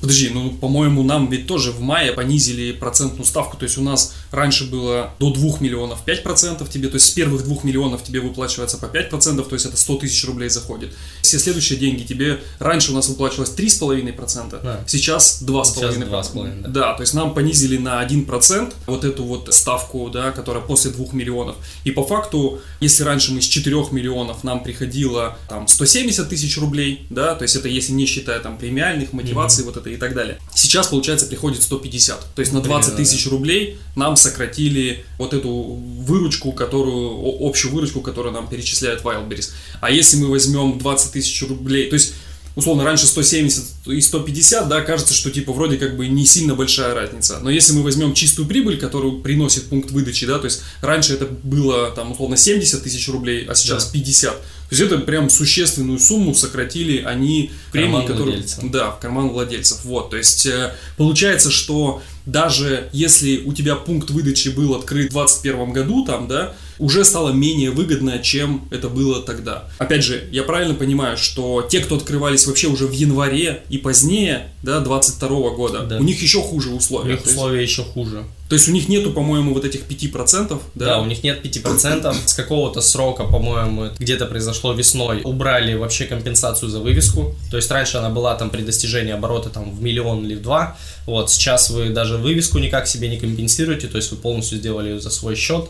Подожди, 0.01 0.29
ну, 0.29 0.51
по-моему, 0.51 1.03
нам 1.03 1.29
ведь 1.29 1.48
тоже 1.48 1.72
в 1.72 1.82
мае 1.82 2.13
понизили 2.13 2.72
процентную 2.72 3.25
ставку. 3.25 3.58
То 3.58 3.63
есть 3.63 3.77
у 3.77 3.82
нас 3.82 4.13
раньше 4.32 4.65
было 4.65 5.12
до 5.20 5.32
2 5.32 5.60
миллионов 5.60 6.00
5% 6.06 6.70
тебе, 6.70 6.89
то 6.89 6.96
есть 6.96 7.08
с 7.08 7.10
первых 7.12 7.44
2 7.44 7.58
миллионов 7.63 8.03
тебе 8.03 8.20
выплачивается 8.22 8.77
по 8.77 8.86
5%, 8.86 9.44
то 9.44 9.53
есть 9.53 9.65
это 9.65 9.77
100 9.77 9.96
тысяч 9.98 10.25
рублей 10.25 10.50
заходит. 10.50 10.94
Все 11.22 11.39
следующие 11.39 11.79
деньги 11.79 12.03
тебе 12.03 12.39
раньше 12.60 12.91
у 12.91 12.96
нас 12.96 13.10
выплачивалось 13.10 13.51
3,5%, 13.51 14.63
да. 14.63 14.84
сейчас 14.88 15.41
2,5%. 15.44 16.10
2,5%. 16.10 16.62
Да. 16.62 16.70
да, 16.70 16.94
то 16.94 17.01
есть 17.01 17.13
нам 17.13 17.34
понизили 17.34 17.77
на 17.77 18.06
1% 18.06 18.74
вот 18.86 19.03
эту 19.03 19.24
вот 19.24 19.53
ставку, 19.53 20.10
да, 20.10 20.32
которая 20.32 20.63
после 20.63 20.91
2 20.91 21.08
миллионов. 21.13 21.56
И 21.84 21.91
по 21.91 22.06
факту, 22.06 22.62
если 22.79 23.03
раньше 23.03 23.32
мы 23.32 23.41
с 23.41 23.46
4 23.46 23.75
миллионов 23.91 24.44
нам 24.44 24.63
приходило 24.63 25.38
там 25.48 25.68
170 25.68 26.29
тысяч 26.29 26.58
рублей, 26.58 27.06
да, 27.10 27.36
то 27.36 27.44
есть 27.44 27.56
это 27.56 27.68
если 27.68 27.94
не 27.94 28.06
считая 28.06 28.39
там 28.39 28.58
премиальных, 28.58 29.13
мотиваций, 29.13 29.63
mm-hmm. 29.63 29.68
вот 29.68 29.77
это 29.77 29.88
и 29.93 29.98
так 29.98 30.13
далее. 30.13 30.39
Сейчас, 30.55 30.88
получается, 30.88 31.25
приходит 31.25 31.63
150. 31.63 32.36
То 32.36 32.39
есть 32.41 32.53
на 32.53 32.62
20 32.62 32.96
тысяч 32.96 33.27
рублей 33.27 33.77
нам 33.96 34.15
сократили 34.15 35.05
вот 35.17 35.34
эту 35.34 35.50
выручку, 35.51 36.51
которую, 36.51 37.48
общую 37.48 37.74
выручку, 37.74 38.01
которую 38.01 38.34
нам 38.34 38.48
перечисляет 38.48 39.01
Wildberries. 39.01 39.51
А 39.81 39.91
если 39.91 40.17
мы 40.17 40.27
возьмем 40.29 40.77
20 40.77 41.12
тысяч 41.12 41.41
рублей, 41.48 41.89
то 41.89 41.96
есть 41.96 42.13
условно, 42.55 42.84
раньше 42.84 43.08
170 43.08 43.88
и 43.88 44.01
150, 44.01 44.67
да, 44.67 44.81
кажется, 44.81 45.13
что 45.13 45.31
типа 45.31 45.51
вроде 45.53 45.77
как 45.77 45.98
бы 45.98 46.08
не 46.08 46.25
сильно 46.25 46.55
большая 46.55 46.93
разница. 46.93 47.39
Но 47.41 47.50
если 47.50 47.74
мы 47.74 47.84
возьмем 47.84 48.13
чистую 48.13 48.48
прибыль, 48.48 48.77
которую 48.77 49.22
приносит 49.22 49.69
пункт 49.69 49.91
выдачи, 49.91 50.25
да, 50.25 50.39
то 50.39 50.46
есть 50.46 50.62
раньше 50.81 51.13
это 51.13 51.25
было 51.25 51.91
там 51.91 52.12
условно 52.12 52.38
70 52.38 52.84
тысяч 52.84 53.08
рублей, 53.10 53.46
а 53.46 53.55
сейчас 53.55 53.86
да. 53.86 53.91
50, 53.93 54.41
То 54.69 54.75
есть 54.75 54.81
это 54.81 54.99
прям 54.99 55.29
существенную 55.29 55.99
сумму 55.99 56.35
сократили 56.35 57.01
они 57.01 57.51
премии, 57.71 58.05
которые... 58.05 58.38
Владельца. 58.38 58.61
Да, 58.63 58.91
в 58.91 58.99
карман 58.99 59.29
владельцев. 59.29 59.83
Вот, 59.83 60.11
то 60.11 60.17
есть 60.17 60.45
э, 60.45 60.73
получается, 60.95 61.49
что 61.49 62.03
даже 62.27 62.89
если 62.93 63.41
у 63.45 63.53
тебя 63.53 63.75
пункт 63.75 64.11
выдачи 64.11 64.49
был 64.49 64.75
открыт 64.75 65.09
в 65.09 65.13
2021 65.13 65.73
году, 65.73 66.05
там, 66.05 66.27
да, 66.27 66.53
уже 66.77 67.03
стало 67.03 67.31
менее 67.31 67.71
выгодно, 67.71 68.19
чем 68.19 68.67
это 68.71 68.89
было 68.89 69.21
тогда. 69.21 69.67
Опять 69.79 70.03
же, 70.03 70.27
я 70.31 70.43
правильно 70.43 70.75
понимаю, 70.75 71.17
что 71.17 71.67
те, 71.69 71.79
кто 71.79 71.95
открывались 71.95 72.45
вообще 72.45 72.67
уже 72.67 72.85
в 72.85 72.91
январе 72.91 73.63
и 73.69 73.77
позднее, 73.77 74.49
да, 74.61 74.79
22 74.79 75.49
года, 75.51 75.81
да. 75.81 75.97
у 75.97 76.03
них 76.03 76.21
еще 76.21 76.41
хуже 76.41 76.69
условия. 76.69 77.09
У 77.09 77.11
них 77.13 77.25
условия 77.25 77.61
есть... 77.61 77.73
еще 77.73 77.83
хуже. 77.83 78.23
То 78.50 78.56
есть 78.56 78.68
у 78.68 78.72
них 78.72 78.89
нету, 78.89 79.13
по-моему, 79.13 79.53
вот 79.53 79.63
этих 79.63 79.82
5%, 79.82 80.60
да? 80.74 80.86
Да, 80.86 81.01
у 81.01 81.06
них 81.06 81.24
нет 81.24 81.46
5%. 81.46 82.15
С 82.25 82.34
какого-то 82.34 82.82
срока, 82.82 83.24
по-моему, 83.24 83.91
где-то 84.00 84.25
произошло 84.25 84.74
весной, 84.74 85.22
убрали 85.24 85.75
вообще 85.75 86.06
компенсацию 86.06 86.70
за 86.70 86.79
вывеску. 86.79 87.36
То 87.51 87.58
есть 87.58 87.70
раньше 87.70 87.98
она 87.98 88.10
была 88.10 88.34
там 88.34 88.50
при 88.50 88.63
достижении 88.63 89.12
оборота 89.12 89.50
там 89.50 89.72
в 89.75 89.84
миллион 89.84 90.25
или 90.25 90.34
в 90.34 90.41
два. 90.41 90.75
Вот, 91.06 91.29
сейчас 91.29 91.70
вы 91.70 91.89
даже 91.89 92.18
вывеску 92.18 92.58
никак 92.58 92.88
себе 92.88 93.08
не 93.08 93.20
компенсируете, 93.20 93.88
то 93.88 93.98
есть 93.98 94.10
вы 94.10 94.18
полностью 94.18 94.58
сделали 94.58 94.89
ее 94.89 95.00
за 95.00 95.12
свой 95.12 95.36
счет. 95.36 95.70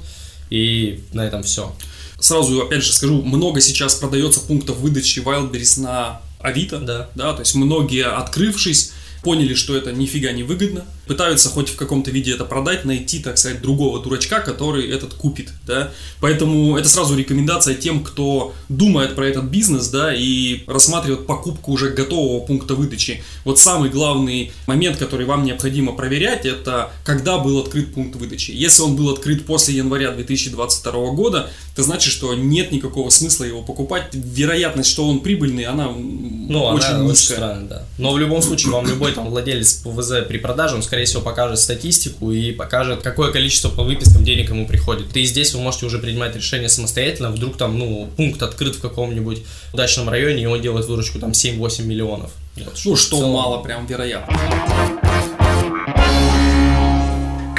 И 0.50 1.04
на 1.12 1.26
этом 1.26 1.44
все. 1.44 1.76
Сразу, 2.20 2.62
опять 2.62 2.84
же, 2.84 2.94
скажу, 2.94 3.22
много 3.22 3.60
сейчас 3.60 3.96
продается 3.96 4.40
пунктов 4.40 4.78
выдачи 4.78 5.20
Wildberries 5.20 5.82
на 5.82 6.22
Авито. 6.40 6.80
Да. 6.80 7.10
да. 7.14 7.34
То 7.34 7.42
есть 7.42 7.56
многие, 7.56 8.06
открывшись, 8.06 8.94
поняли, 9.22 9.54
что 9.54 9.76
это 9.76 9.92
нифига 9.92 10.32
не 10.32 10.44
выгодно, 10.44 10.86
пытаются 11.10 11.50
хоть 11.50 11.70
в 11.70 11.75
каком-то 11.75 12.12
виде 12.12 12.32
это 12.34 12.46
продать, 12.46 12.86
найти, 12.86 13.18
так 13.18 13.39
сказать, 13.39 13.63
другого 13.63 14.00
дурачка, 14.00 14.42
который 14.42 14.88
этот 14.92 15.16
купит, 15.16 15.50
да. 15.66 15.89
Поэтому 16.22 16.78
это 16.78 16.88
сразу 16.88 17.18
рекомендация 17.18 17.74
тем, 17.74 18.04
кто 18.04 18.54
думает 18.70 19.16
про 19.16 19.25
этот 19.25 19.46
бизнес, 19.46 19.88
да, 19.88 20.13
и 20.13 20.62
рассматривает 20.68 21.25
покупку 21.25 21.72
уже 21.72 21.89
готового 21.89 22.46
пункта 22.46 22.75
выдачи. 22.75 23.24
Вот 23.44 23.58
самый 23.58 23.89
главный 23.89 24.51
момент, 24.68 24.98
который 24.98 25.25
вам 25.25 25.46
необходимо 25.46 25.94
проверять, 25.94 26.46
это 26.46 26.92
когда 27.04 27.39
был 27.39 27.58
открыт 27.58 27.92
пункт 27.92 28.16
выдачи. 28.16 28.51
Если 28.51 28.84
он 28.84 28.96
был 28.96 29.10
открыт 29.10 29.48
после 29.48 29.78
января 29.78 30.12
2022 30.12 30.92
года, 31.13 31.50
это 31.74 31.82
значит, 31.82 32.13
что 32.13 32.36
нет 32.36 32.72
никакого 32.72 33.10
смысла 33.10 33.46
его 33.46 33.63
покупать. 33.63 34.10
Вероятность, 34.13 34.92
что 34.92 35.08
он 35.08 35.22
прибыльный, 35.22 35.63
она 35.63 35.88
ну, 35.88 36.66
очень 36.66 36.88
она 36.88 37.04
низкая. 37.06 37.10
Очень 37.10 37.16
странная, 37.16 37.68
да. 37.68 37.86
Но 37.98 38.12
в 38.12 38.20
любом 38.20 38.42
случае, 38.42 38.74
вам 38.74 38.86
любой 38.86 39.13
там 39.13 39.30
владелец 39.30 39.74
ПВЗ 39.75 40.28
при 40.28 40.38
продаже, 40.38 40.75
он, 40.75 40.84
скорее 40.84 40.99
скорее 41.00 41.06
всего, 41.06 41.22
покажет 41.22 41.60
статистику 41.60 42.32
и 42.32 42.51
покажет, 42.51 43.01
какое 43.01 43.32
количество 43.32 43.70
по 43.70 43.84
выпискам 43.84 44.25
денег 44.25 44.50
ему 44.50 44.68
приходит. 44.68 45.15
И 45.15 45.24
здесь 45.24 45.53
вы 45.53 45.62
можете 45.62 45.86
уже 45.86 45.98
принимать 45.98 46.36
решение 46.36 46.68
самостоятельно. 46.68 47.32
Вдруг 47.32 47.56
там, 47.56 47.79
ну, 47.79 48.10
пункт 48.18 48.41
открыт 48.41 48.75
в 48.75 48.82
каком-нибудь 48.82 49.44
удачном 49.74 50.10
районе, 50.10 50.44
и 50.44 50.46
он 50.46 50.62
делает 50.62 50.88
выручку 50.88 51.20
там 51.20 51.32
7-8 51.32 51.84
миллионов. 51.84 52.32
Вот, 52.58 52.77
ну, 52.84 52.96
что 52.98 53.18
целом... 53.18 53.32
мало 53.32 53.63
прям 53.63 53.86
вероятно. 53.86 54.38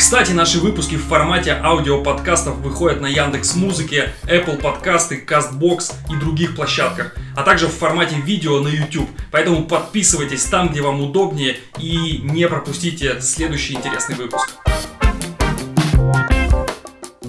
Кстати, 0.00 0.32
наши 0.32 0.60
выпуски 0.60 0.94
в 0.94 1.04
формате 1.04 1.52
аудиоподкастов 1.62 2.56
выходят 2.56 3.02
на 3.02 3.06
Яндекс 3.06 3.54
Музыке, 3.54 4.14
Apple 4.22 4.58
подкасты, 4.58 5.22
Castbox 5.28 5.92
и 6.10 6.16
других 6.16 6.56
площадках, 6.56 7.14
а 7.36 7.42
также 7.42 7.66
в 7.66 7.72
формате 7.72 8.16
видео 8.16 8.60
на 8.60 8.68
YouTube. 8.68 9.10
Поэтому 9.30 9.66
подписывайтесь 9.66 10.44
там, 10.44 10.70
где 10.70 10.80
вам 10.80 11.02
удобнее 11.02 11.58
и 11.78 12.18
не 12.24 12.48
пропустите 12.48 13.20
следующий 13.20 13.74
интересный 13.74 14.16
выпуск. 14.16 14.48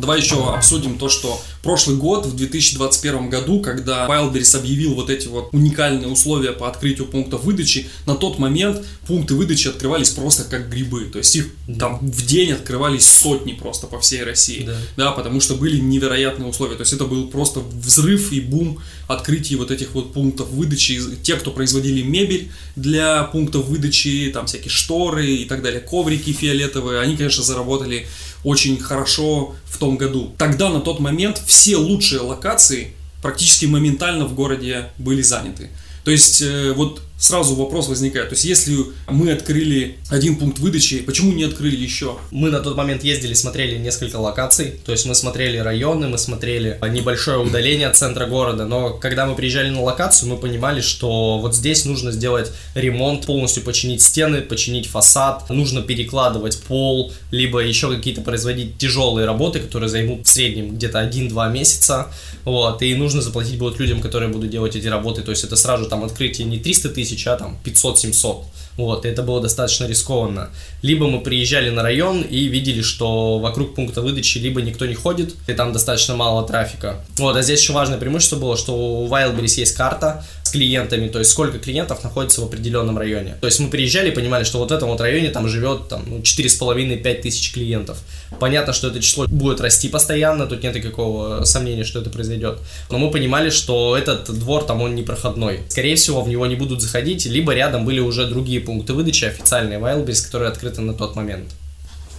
Давай 0.01 0.19
еще 0.19 0.53
обсудим 0.53 0.97
то, 0.97 1.09
что 1.09 1.39
прошлый 1.61 1.95
год, 1.97 2.25
в 2.25 2.35
2021 2.35 3.29
году, 3.29 3.61
когда 3.61 4.07
Wildberries 4.07 4.57
объявил 4.57 4.95
вот 4.95 5.09
эти 5.09 5.27
вот 5.27 5.49
уникальные 5.53 6.07
условия 6.07 6.51
по 6.51 6.67
открытию 6.67 7.07
пунктов 7.07 7.43
выдачи, 7.43 7.87
на 8.05 8.15
тот 8.15 8.39
момент 8.39 8.83
пункты 9.05 9.35
выдачи 9.35 9.67
открывались 9.67 10.09
просто 10.09 10.43
как 10.43 10.69
грибы. 10.69 11.05
То 11.05 11.19
есть 11.19 11.35
их 11.35 11.49
да. 11.67 11.79
там 11.79 11.99
в 11.99 12.25
день 12.25 12.51
открывались 12.51 13.05
сотни 13.05 13.53
просто 13.53 13.87
по 13.87 13.99
всей 13.99 14.23
России. 14.23 14.63
Да. 14.65 14.77
да, 14.97 15.11
потому 15.11 15.39
что 15.39 15.55
были 15.55 15.79
невероятные 15.79 16.49
условия. 16.49 16.75
То 16.75 16.81
есть 16.81 16.93
это 16.93 17.05
был 17.05 17.27
просто 17.27 17.59
взрыв 17.59 18.31
и 18.31 18.39
бум 18.39 18.79
открытия 19.07 19.57
вот 19.57 19.69
этих 19.69 19.93
вот 19.93 20.13
пунктов 20.13 20.49
выдачи. 20.49 20.99
Те, 21.21 21.35
кто 21.35 21.51
производили 21.51 22.01
мебель 22.01 22.51
для 22.75 23.23
пунктов 23.23 23.65
выдачи, 23.65 24.31
там 24.33 24.47
всякие 24.47 24.69
шторы 24.69 25.27
и 25.27 25.45
так 25.45 25.61
далее, 25.61 25.79
коврики 25.81 26.31
фиолетовые, 26.33 26.99
они, 27.01 27.15
конечно, 27.17 27.43
заработали 27.43 28.07
очень 28.43 28.79
хорошо 28.79 29.55
в 29.65 29.77
том 29.77 29.90
году. 29.97 30.33
Тогда, 30.37 30.69
на 30.69 30.79
тот 30.79 30.99
момент, 30.99 31.41
все 31.45 31.77
лучшие 31.77 32.21
локации 32.21 32.93
практически 33.21 33.65
моментально 33.65 34.25
в 34.25 34.33
городе 34.33 34.89
были 34.97 35.21
заняты. 35.21 35.69
То 36.03 36.11
есть, 36.11 36.41
э, 36.41 36.73
вот 36.73 37.01
сразу 37.21 37.55
вопрос 37.55 37.87
возникает. 37.87 38.29
То 38.29 38.33
есть, 38.33 38.45
если 38.45 38.77
мы 39.07 39.31
открыли 39.31 39.97
один 40.09 40.35
пункт 40.35 40.59
выдачи, 40.59 40.99
почему 41.01 41.31
не 41.31 41.43
открыли 41.43 41.75
еще? 41.75 42.17
Мы 42.31 42.49
на 42.49 42.59
тот 42.59 42.75
момент 42.75 43.03
ездили, 43.03 43.33
смотрели 43.33 43.77
несколько 43.77 44.17
локаций. 44.17 44.73
То 44.83 44.91
есть, 44.91 45.05
мы 45.05 45.13
смотрели 45.15 45.57
районы, 45.57 46.07
мы 46.09 46.17
смотрели 46.17 46.79
небольшое 46.89 47.37
удаление 47.37 47.87
от 47.87 47.95
центра 47.95 48.25
города. 48.25 48.65
Но 48.65 48.95
когда 48.95 49.27
мы 49.27 49.35
приезжали 49.35 49.69
на 49.69 49.83
локацию, 49.83 50.29
мы 50.29 50.37
понимали, 50.37 50.81
что 50.81 51.37
вот 51.37 51.55
здесь 51.55 51.85
нужно 51.85 52.11
сделать 52.11 52.51
ремонт, 52.73 53.27
полностью 53.27 53.63
починить 53.63 54.01
стены, 54.01 54.41
починить 54.41 54.87
фасад, 54.87 55.47
нужно 55.49 55.83
перекладывать 55.83 56.59
пол, 56.63 57.13
либо 57.29 57.59
еще 57.59 57.95
какие-то 57.95 58.21
производить 58.21 58.79
тяжелые 58.79 59.27
работы, 59.27 59.59
которые 59.59 59.89
займут 59.89 60.25
в 60.25 60.29
среднем 60.29 60.75
где-то 60.75 60.99
1-2 60.99 61.51
месяца. 61.51 62.11
Вот, 62.45 62.81
и 62.81 62.95
нужно 62.95 63.21
заплатить 63.21 63.59
будет 63.59 63.79
людям, 63.79 64.01
которые 64.01 64.29
будут 64.31 64.49
делать 64.49 64.75
эти 64.75 64.87
работы. 64.87 65.21
То 65.21 65.29
есть, 65.29 65.43
это 65.43 65.55
сразу 65.55 65.85
там 65.85 66.03
открытие 66.03 66.47
не 66.47 66.57
300 66.57 66.89
тысяч, 66.89 67.10
тысяч, 67.11 67.27
а 67.27 67.35
там 67.35 67.57
500-700. 67.63 68.43
Вот, 68.77 69.05
и 69.05 69.09
это 69.09 69.21
было 69.21 69.41
достаточно 69.41 69.85
рискованно. 69.85 70.49
Либо 70.81 71.07
мы 71.07 71.19
приезжали 71.19 71.69
на 71.69 71.83
район 71.83 72.21
и 72.21 72.45
видели, 72.45 72.81
что 72.81 73.37
вокруг 73.39 73.75
пункта 73.75 74.01
выдачи 74.01 74.37
либо 74.37 74.61
никто 74.61 74.85
не 74.85 74.95
ходит, 74.95 75.35
и 75.47 75.53
там 75.53 75.73
достаточно 75.73 76.15
мало 76.15 76.47
трафика. 76.47 77.03
Вот, 77.17 77.35
а 77.35 77.41
здесь 77.41 77.61
еще 77.61 77.73
важное 77.73 77.97
преимущество 77.97 78.37
было, 78.37 78.57
что 78.57 78.73
у 78.73 79.07
Wildberries 79.07 79.59
есть 79.59 79.75
карта, 79.75 80.25
клиентами, 80.51 81.07
то 81.07 81.19
есть 81.19 81.31
сколько 81.31 81.59
клиентов 81.59 82.03
находится 82.03 82.41
в 82.41 82.45
определенном 82.45 82.97
районе. 82.97 83.37
То 83.41 83.47
есть 83.47 83.59
мы 83.59 83.69
приезжали 83.69 84.09
и 84.09 84.11
понимали, 84.11 84.43
что 84.43 84.59
вот 84.59 84.71
в 84.71 84.73
этом 84.73 84.89
вот 84.89 85.01
районе 85.01 85.29
там 85.29 85.47
живет 85.47 85.87
там, 85.87 86.03
ну, 86.07 86.19
4,5-5 86.19 87.21
тысяч 87.21 87.53
клиентов. 87.53 87.97
Понятно, 88.39 88.73
что 88.73 88.87
это 88.87 89.01
число 89.01 89.25
будет 89.27 89.61
расти 89.61 89.89
постоянно, 89.89 90.47
тут 90.47 90.63
нет 90.63 90.75
никакого 90.75 91.43
сомнения, 91.43 91.83
что 91.83 91.99
это 91.99 92.09
произойдет. 92.09 92.59
Но 92.89 92.97
мы 92.97 93.11
понимали, 93.11 93.49
что 93.49 93.97
этот 93.97 94.31
двор 94.37 94.63
там 94.63 94.81
он 94.81 94.95
непроходной. 94.95 95.61
Скорее 95.69 95.95
всего, 95.95 96.21
в 96.21 96.29
него 96.29 96.45
не 96.47 96.55
будут 96.55 96.81
заходить, 96.81 97.25
либо 97.25 97.53
рядом 97.53 97.85
были 97.85 97.99
уже 97.99 98.27
другие 98.27 98.61
пункты 98.61 98.93
выдачи, 98.93 99.25
официальные 99.25 99.79
Wildberries, 99.79 100.25
которые 100.25 100.49
открыты 100.49 100.81
на 100.81 100.93
тот 100.93 101.15
момент. 101.15 101.45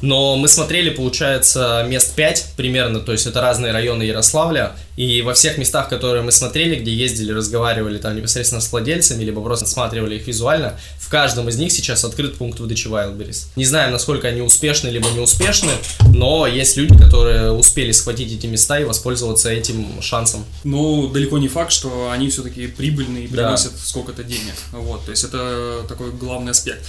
Но 0.03 0.37
мы 0.37 0.49
смотрели, 0.49 0.91
получается, 0.91 1.87
мест 1.89 2.15
5 2.15 2.55
примерно, 2.57 3.01
то 3.01 3.13
есть 3.13 3.27
это 3.27 3.41
разные 3.41 3.73
районы 3.73 4.03
Ярославля, 4.03 4.77
и 4.97 5.23
во 5.23 5.33
всех 5.33 5.59
местах, 5.59 5.89
которые 5.89 6.23
мы 6.23 6.33
смотрели, 6.33 6.75
где 6.75 6.93
ездили, 6.93 7.33
разговаривали 7.33 7.99
там 7.99 8.17
непосредственно 8.17 8.61
с 8.61 8.71
владельцами, 8.71 9.25
либо 9.25 9.41
просто 9.43 9.65
осматривали 9.65 10.17
их 10.17 10.27
визуально, 10.27 10.79
в 10.99 11.09
каждом 11.09 11.49
из 11.49 11.57
них 11.57 11.73
сейчас 11.73 12.05
открыт 12.05 12.37
пункт 12.37 12.59
выдачи 12.61 12.89
Wildberries. 12.89 13.47
Не 13.57 13.65
знаю, 13.65 13.93
насколько 13.93 14.29
они 14.29 14.43
успешны, 14.43 14.89
либо 14.89 15.09
не 15.11 15.21
успешны, 15.21 15.71
но 16.13 16.47
есть 16.47 16.77
люди, 16.77 16.99
которые 16.99 17.53
успели 17.53 17.93
схватить 17.93 18.33
эти 18.33 18.47
места 18.47 18.81
и 18.81 18.85
воспользоваться 18.85 19.51
этим 19.51 20.03
шансом. 20.03 20.45
Но 20.65 21.07
далеко 21.07 21.39
не 21.39 21.49
факт, 21.49 21.73
что 21.73 22.11
они 22.11 22.29
все-таки 22.29 22.67
прибыльные 22.67 23.25
и 23.25 23.29
приносят 23.29 23.73
да. 23.73 23.79
сколько-то 23.83 24.25
денег. 24.25 24.55
Вот, 24.73 25.05
то 25.05 25.11
есть 25.11 25.25
это 25.25 25.85
такой 25.89 26.11
главный 26.11 26.51
аспект. 26.51 26.85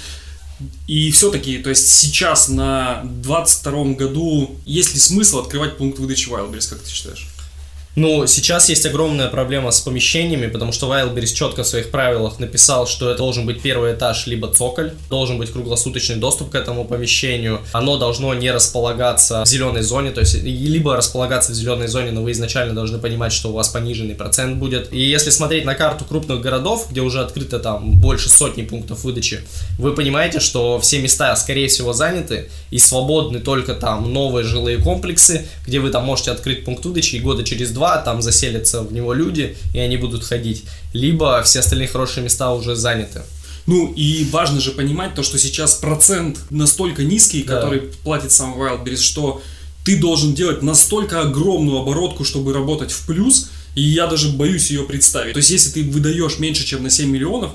И 0.87 1.11
все-таки, 1.11 1.57
то 1.57 1.69
есть 1.69 1.89
сейчас 1.89 2.47
на 2.47 3.03
22 3.05 3.93
году 3.93 4.55
есть 4.65 4.93
ли 4.93 4.99
смысл 4.99 5.39
открывать 5.39 5.77
пункт 5.77 5.99
выдачи 5.99 6.29
Wildberries, 6.29 6.69
как 6.69 6.79
ты 6.79 6.89
считаешь? 6.89 7.27
Ну, 7.95 8.25
сейчас 8.25 8.69
есть 8.69 8.87
огромная 8.87 9.27
проблема 9.27 9.69
с 9.69 9.79
помещениями, 9.79 10.47
потому 10.47 10.71
что 10.71 10.91
Wildberries 10.91 11.31
четко 11.35 11.61
в 11.61 11.67
своих 11.67 11.91
правилах 11.91 12.39
написал, 12.39 12.87
что 12.87 13.09
это 13.09 13.19
должен 13.19 13.45
быть 13.45 13.61
первый 13.61 13.93
этаж, 13.93 14.25
либо 14.25 14.47
цоколь, 14.47 14.93
должен 15.11 15.37
быть 15.37 15.51
круглосуточный 15.51 16.15
доступ 16.15 16.49
к 16.49 16.55
этому 16.55 16.85
помещению, 16.85 17.61
оно 17.71 17.97
должно 17.97 18.33
не 18.33 18.49
располагаться 18.49 19.43
в 19.43 19.47
зеленой 19.47 19.83
зоне, 19.83 20.09
то 20.09 20.21
есть 20.21 20.41
либо 20.41 20.97
располагаться 20.97 21.51
в 21.51 21.55
зеленой 21.55 21.87
зоне, 21.87 22.09
но 22.09 22.23
вы 22.23 22.31
изначально 22.31 22.73
должны 22.73 22.97
понимать, 22.97 23.31
что 23.31 23.49
у 23.49 23.53
вас 23.53 23.69
пониженный 23.69 24.15
процент 24.15 24.57
будет. 24.57 24.91
И 24.91 24.99
если 24.99 25.29
смотреть 25.29 25.63
на 25.63 25.75
карту 25.75 26.03
крупных 26.03 26.41
городов, 26.41 26.87
где 26.89 27.01
уже 27.01 27.19
открыто 27.21 27.59
там 27.59 27.91
больше 27.99 28.27
сотни 28.27 28.63
пунктов 28.63 29.03
выдачи, 29.03 29.41
вы 29.77 29.93
понимаете, 29.93 30.39
что 30.39 30.79
все 30.79 30.99
места, 30.99 31.35
скорее 31.35 31.67
всего, 31.67 31.93
заняты 31.93 32.49
и 32.71 32.79
свободны 32.79 33.39
только 33.39 33.75
там 33.75 34.11
новые 34.11 34.45
жилые 34.45 34.79
комплексы, 34.79 35.45
где 35.67 35.79
вы 35.79 35.91
там 35.91 36.05
можете 36.05 36.31
открыть 36.31 36.65
пункт 36.65 36.83
выдачи 36.85 37.17
и 37.17 37.19
года 37.19 37.43
через 37.43 37.69
два 37.69 37.82
2, 37.83 37.97
там 37.97 38.21
заселятся 38.21 38.81
в 38.81 38.93
него 38.93 39.13
люди, 39.13 39.57
и 39.73 39.79
они 39.79 39.97
будут 39.97 40.23
ходить, 40.23 40.63
либо 40.93 41.41
все 41.43 41.59
остальные 41.59 41.89
хорошие 41.89 42.23
места 42.23 42.53
уже 42.53 42.75
заняты. 42.75 43.23
Ну 43.65 43.91
и 43.93 44.25
важно 44.31 44.61
же 44.61 44.71
понимать 44.71 45.15
то, 45.15 45.23
что 45.23 45.37
сейчас 45.37 45.75
процент 45.75 46.39
настолько 46.49 47.03
низкий, 47.03 47.43
да. 47.43 47.55
который 47.55 47.81
платит 48.03 48.31
сам 48.31 48.53
Wildberries, 48.53 49.01
что 49.01 49.41
ты 49.83 49.99
должен 49.99 50.33
делать 50.33 50.61
настолько 50.61 51.21
огромную 51.21 51.79
оборотку, 51.79 52.23
чтобы 52.23 52.53
работать 52.53 52.91
в 52.91 53.05
плюс, 53.05 53.49
И 53.75 53.81
я 53.81 54.07
даже 54.07 54.29
боюсь 54.29 54.69
ее 54.71 54.83
представить. 54.83 55.33
То 55.33 55.39
есть, 55.39 55.49
если 55.49 55.71
ты 55.71 55.83
выдаешь 55.83 56.39
меньше, 56.39 56.63
чем 56.63 56.83
на 56.83 56.89
7 56.89 57.09
миллионов, 57.09 57.51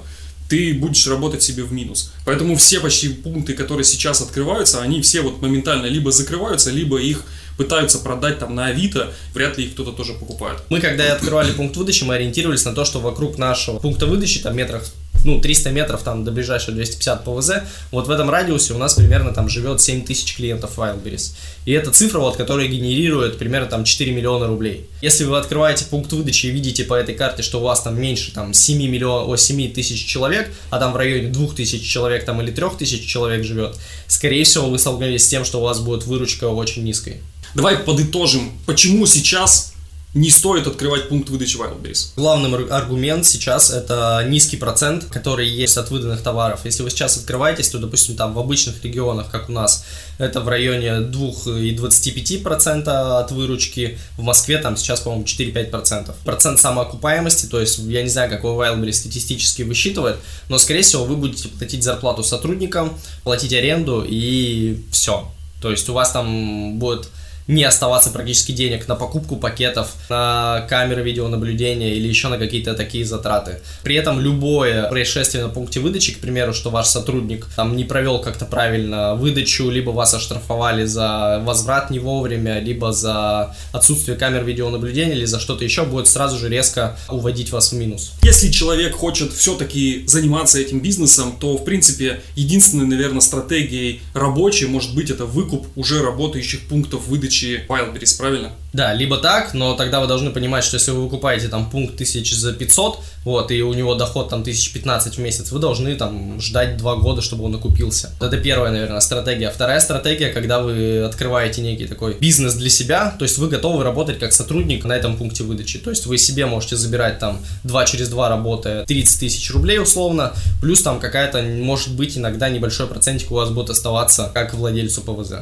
ты 0.48 0.74
будешь 0.74 1.06
работать 1.06 1.42
себе 1.42 1.62
в 1.62 1.72
минус. 1.72 2.10
Поэтому 2.26 2.56
все 2.56 2.80
почти 2.80 3.08
пункты, 3.08 3.54
которые 3.54 3.84
сейчас 3.84 4.20
открываются, 4.20 4.82
они 4.82 5.00
все 5.00 5.20
вот 5.20 5.40
моментально 5.42 5.86
либо 5.86 6.10
закрываются, 6.10 6.70
либо 6.70 7.00
их 7.00 7.22
пытаются 7.58 7.98
продать 7.98 8.38
там 8.38 8.54
на 8.54 8.66
Авито, 8.66 9.12
вряд 9.34 9.58
ли 9.58 9.64
их 9.64 9.72
кто-то 9.74 9.92
тоже 9.92 10.14
покупает. 10.14 10.60
Мы, 10.70 10.80
когда 10.80 11.12
открывали 11.12 11.52
пункт 11.52 11.76
выдачи, 11.76 12.04
мы 12.04 12.14
ориентировались 12.14 12.64
на 12.64 12.72
то, 12.72 12.86
что 12.86 13.00
вокруг 13.00 13.36
нашего 13.36 13.78
пункта 13.78 14.06
выдачи, 14.06 14.40
там 14.40 14.56
метрах 14.56 14.84
ну, 15.24 15.40
300 15.40 15.70
метров 15.70 16.02
там 16.02 16.24
до 16.24 16.30
ближайшего 16.30 16.74
250 16.74 17.24
ПВЗ, 17.24 17.50
вот 17.90 18.06
в 18.06 18.10
этом 18.10 18.30
радиусе 18.30 18.74
у 18.74 18.78
нас 18.78 18.94
примерно 18.94 19.32
там 19.32 19.48
живет 19.48 19.80
7 19.80 20.04
тысяч 20.04 20.36
клиентов 20.36 20.78
Wildberries. 20.78 21.34
И 21.64 21.72
это 21.72 21.90
цифра, 21.90 22.18
вот, 22.18 22.36
которая 22.36 22.66
генерирует 22.68 23.38
примерно 23.38 23.66
там 23.66 23.84
4 23.84 24.12
миллиона 24.12 24.46
рублей. 24.46 24.86
Если 25.02 25.24
вы 25.24 25.36
открываете 25.38 25.84
пункт 25.86 26.12
выдачи 26.12 26.46
и 26.46 26.50
видите 26.50 26.84
по 26.84 26.94
этой 26.94 27.14
карте, 27.14 27.42
что 27.42 27.58
у 27.58 27.62
вас 27.62 27.82
там 27.82 28.00
меньше 28.00 28.32
там 28.32 28.54
7, 28.54 28.88
миллион, 28.88 29.30
о, 29.30 29.36
7 29.36 29.72
тысяч 29.72 30.04
человек, 30.06 30.50
а 30.70 30.78
там 30.78 30.92
в 30.92 30.96
районе 30.96 31.28
2 31.28 31.54
тысяч 31.54 31.86
человек 31.86 32.24
там 32.24 32.40
или 32.40 32.50
3 32.50 32.66
тысяч 32.78 33.04
человек 33.06 33.44
живет, 33.44 33.76
скорее 34.06 34.44
всего 34.44 34.68
вы 34.68 34.78
столкнулись 34.78 35.24
с 35.24 35.28
тем, 35.28 35.44
что 35.44 35.58
у 35.58 35.62
вас 35.62 35.80
будет 35.80 36.04
выручка 36.04 36.44
очень 36.44 36.84
низкой. 36.84 37.20
Давай 37.54 37.78
подытожим, 37.78 38.52
почему 38.66 39.06
сейчас 39.06 39.72
не 40.14 40.30
стоит 40.30 40.66
открывать 40.66 41.10
пункт 41.10 41.28
выдачи 41.28 41.56
Wildberries. 41.56 42.12
Главный 42.16 42.66
аргумент 42.68 43.26
сейчас 43.26 43.70
это 43.70 44.24
низкий 44.26 44.56
процент, 44.56 45.04
который 45.04 45.46
есть 45.46 45.76
от 45.76 45.90
выданных 45.90 46.22
товаров. 46.22 46.62
Если 46.64 46.82
вы 46.82 46.88
сейчас 46.88 47.18
открываетесь, 47.18 47.68
то, 47.68 47.78
допустим, 47.78 48.16
там 48.16 48.32
в 48.32 48.38
обычных 48.38 48.82
регионах, 48.82 49.30
как 49.30 49.50
у 49.50 49.52
нас, 49.52 49.84
это 50.16 50.40
в 50.40 50.48
районе 50.48 51.10
2,25% 51.10 52.88
от 52.88 53.30
выручки. 53.32 53.98
В 54.16 54.22
Москве 54.22 54.56
там 54.58 54.78
сейчас, 54.78 55.00
по-моему, 55.00 55.24
4-5%. 55.24 56.14
Процент 56.24 56.58
самоокупаемости, 56.58 57.44
то 57.46 57.60
есть 57.60 57.78
я 57.78 58.02
не 58.02 58.08
знаю, 58.08 58.30
какой 58.30 58.52
Wildberries 58.52 58.94
статистически 58.94 59.60
высчитывает, 59.62 60.16
но, 60.48 60.56
скорее 60.56 60.82
всего, 60.82 61.04
вы 61.04 61.16
будете 61.16 61.48
платить 61.48 61.82
зарплату 61.84 62.24
сотрудникам, 62.24 62.98
платить 63.24 63.52
аренду 63.52 64.04
и 64.08 64.82
все. 64.90 65.30
То 65.60 65.70
есть 65.70 65.86
у 65.90 65.92
вас 65.92 66.12
там 66.12 66.78
будет 66.78 67.10
не 67.48 67.64
оставаться 67.64 68.10
практически 68.10 68.52
денег 68.52 68.86
на 68.86 68.94
покупку 68.94 69.36
пакетов, 69.36 69.94
на 70.10 70.66
камеры 70.68 71.02
видеонаблюдения 71.02 71.94
или 71.94 72.06
еще 72.06 72.28
на 72.28 72.36
какие-то 72.36 72.74
такие 72.74 73.04
затраты. 73.04 73.60
При 73.82 73.96
этом 73.96 74.20
любое 74.20 74.88
происшествие 74.88 75.44
на 75.44 75.50
пункте 75.50 75.80
выдачи, 75.80 76.12
к 76.12 76.18
примеру, 76.18 76.52
что 76.52 76.70
ваш 76.70 76.86
сотрудник 76.86 77.46
там 77.56 77.74
не 77.74 77.84
провел 77.84 78.20
как-то 78.20 78.44
правильно 78.44 79.14
выдачу, 79.14 79.70
либо 79.70 79.90
вас 79.90 80.12
оштрафовали 80.12 80.84
за 80.84 81.40
возврат 81.42 81.90
не 81.90 81.98
вовремя, 81.98 82.60
либо 82.60 82.92
за 82.92 83.56
отсутствие 83.72 84.18
камер 84.18 84.44
видеонаблюдения, 84.44 85.14
или 85.14 85.24
за 85.24 85.40
что-то 85.40 85.64
еще, 85.64 85.84
будет 85.84 86.06
сразу 86.06 86.38
же 86.38 86.50
резко 86.50 86.98
уводить 87.08 87.50
вас 87.50 87.72
в 87.72 87.76
минус. 87.76 88.12
Если 88.22 88.50
человек 88.50 88.94
хочет 88.94 89.32
все-таки 89.32 90.04
заниматься 90.06 90.60
этим 90.60 90.80
бизнесом, 90.80 91.36
то, 91.40 91.56
в 91.56 91.64
принципе, 91.64 92.20
единственной, 92.36 92.86
наверное, 92.86 93.22
стратегией 93.22 94.02
рабочей 94.12 94.66
может 94.66 94.94
быть 94.94 95.10
это 95.10 95.24
выкуп 95.24 95.66
уже 95.76 96.02
работающих 96.02 96.68
пунктов 96.68 97.06
выдачи 97.06 97.37
тысячи 97.38 97.64
Wildberries, 97.68 98.18
правильно? 98.18 98.50
Да, 98.72 98.92
либо 98.92 99.16
так, 99.16 99.54
но 99.54 99.74
тогда 99.74 100.00
вы 100.00 100.06
должны 100.06 100.30
понимать, 100.30 100.62
что 100.62 100.76
если 100.76 100.90
вы 100.90 101.02
выкупаете 101.04 101.48
там 101.48 101.70
пункт 101.70 101.96
тысяч 101.96 102.34
за 102.34 102.52
500, 102.52 102.98
вот, 103.24 103.50
и 103.50 103.62
у 103.62 103.72
него 103.72 103.94
доход 103.94 104.28
там 104.28 104.40
1015 104.40 105.16
в 105.16 105.20
месяц, 105.20 105.50
вы 105.52 105.58
должны 105.58 105.94
там 105.96 106.40
ждать 106.40 106.76
2 106.76 106.96
года, 106.96 107.22
чтобы 107.22 107.44
он 107.44 107.54
окупился. 107.54 108.10
Это 108.20 108.36
первая, 108.36 108.70
наверное, 108.70 109.00
стратегия. 109.00 109.50
Вторая 109.50 109.80
стратегия, 109.80 110.28
когда 110.28 110.60
вы 110.60 111.02
открываете 111.02 111.62
некий 111.62 111.86
такой 111.86 112.14
бизнес 112.14 112.54
для 112.54 112.70
себя, 112.70 113.14
то 113.18 113.24
есть 113.24 113.38
вы 113.38 113.48
готовы 113.48 113.82
работать 113.82 114.18
как 114.18 114.32
сотрудник 114.32 114.84
на 114.84 114.92
этом 114.92 115.16
пункте 115.16 115.44
выдачи. 115.44 115.78
То 115.78 115.90
есть 115.90 116.06
вы 116.06 116.18
себе 116.18 116.46
можете 116.46 116.76
забирать 116.76 117.18
там 117.18 117.40
2 117.64 117.84
через 117.86 118.08
2 118.08 118.28
работая 118.28 118.84
30 118.84 119.20
тысяч 119.20 119.50
рублей 119.50 119.78
условно, 119.78 120.34
плюс 120.60 120.82
там 120.82 121.00
какая-то, 121.00 121.42
может 121.42 121.94
быть, 121.94 122.18
иногда 122.18 122.48
небольшой 122.50 122.86
процентик 122.86 123.30
у 123.30 123.34
вас 123.34 123.50
будет 123.50 123.70
оставаться 123.70 124.30
как 124.34 124.54
владельцу 124.54 125.00
ПВЗ. 125.00 125.32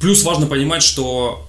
Плюс 0.00 0.22
важно 0.22 0.46
понимать, 0.46 0.82
что 0.82 1.48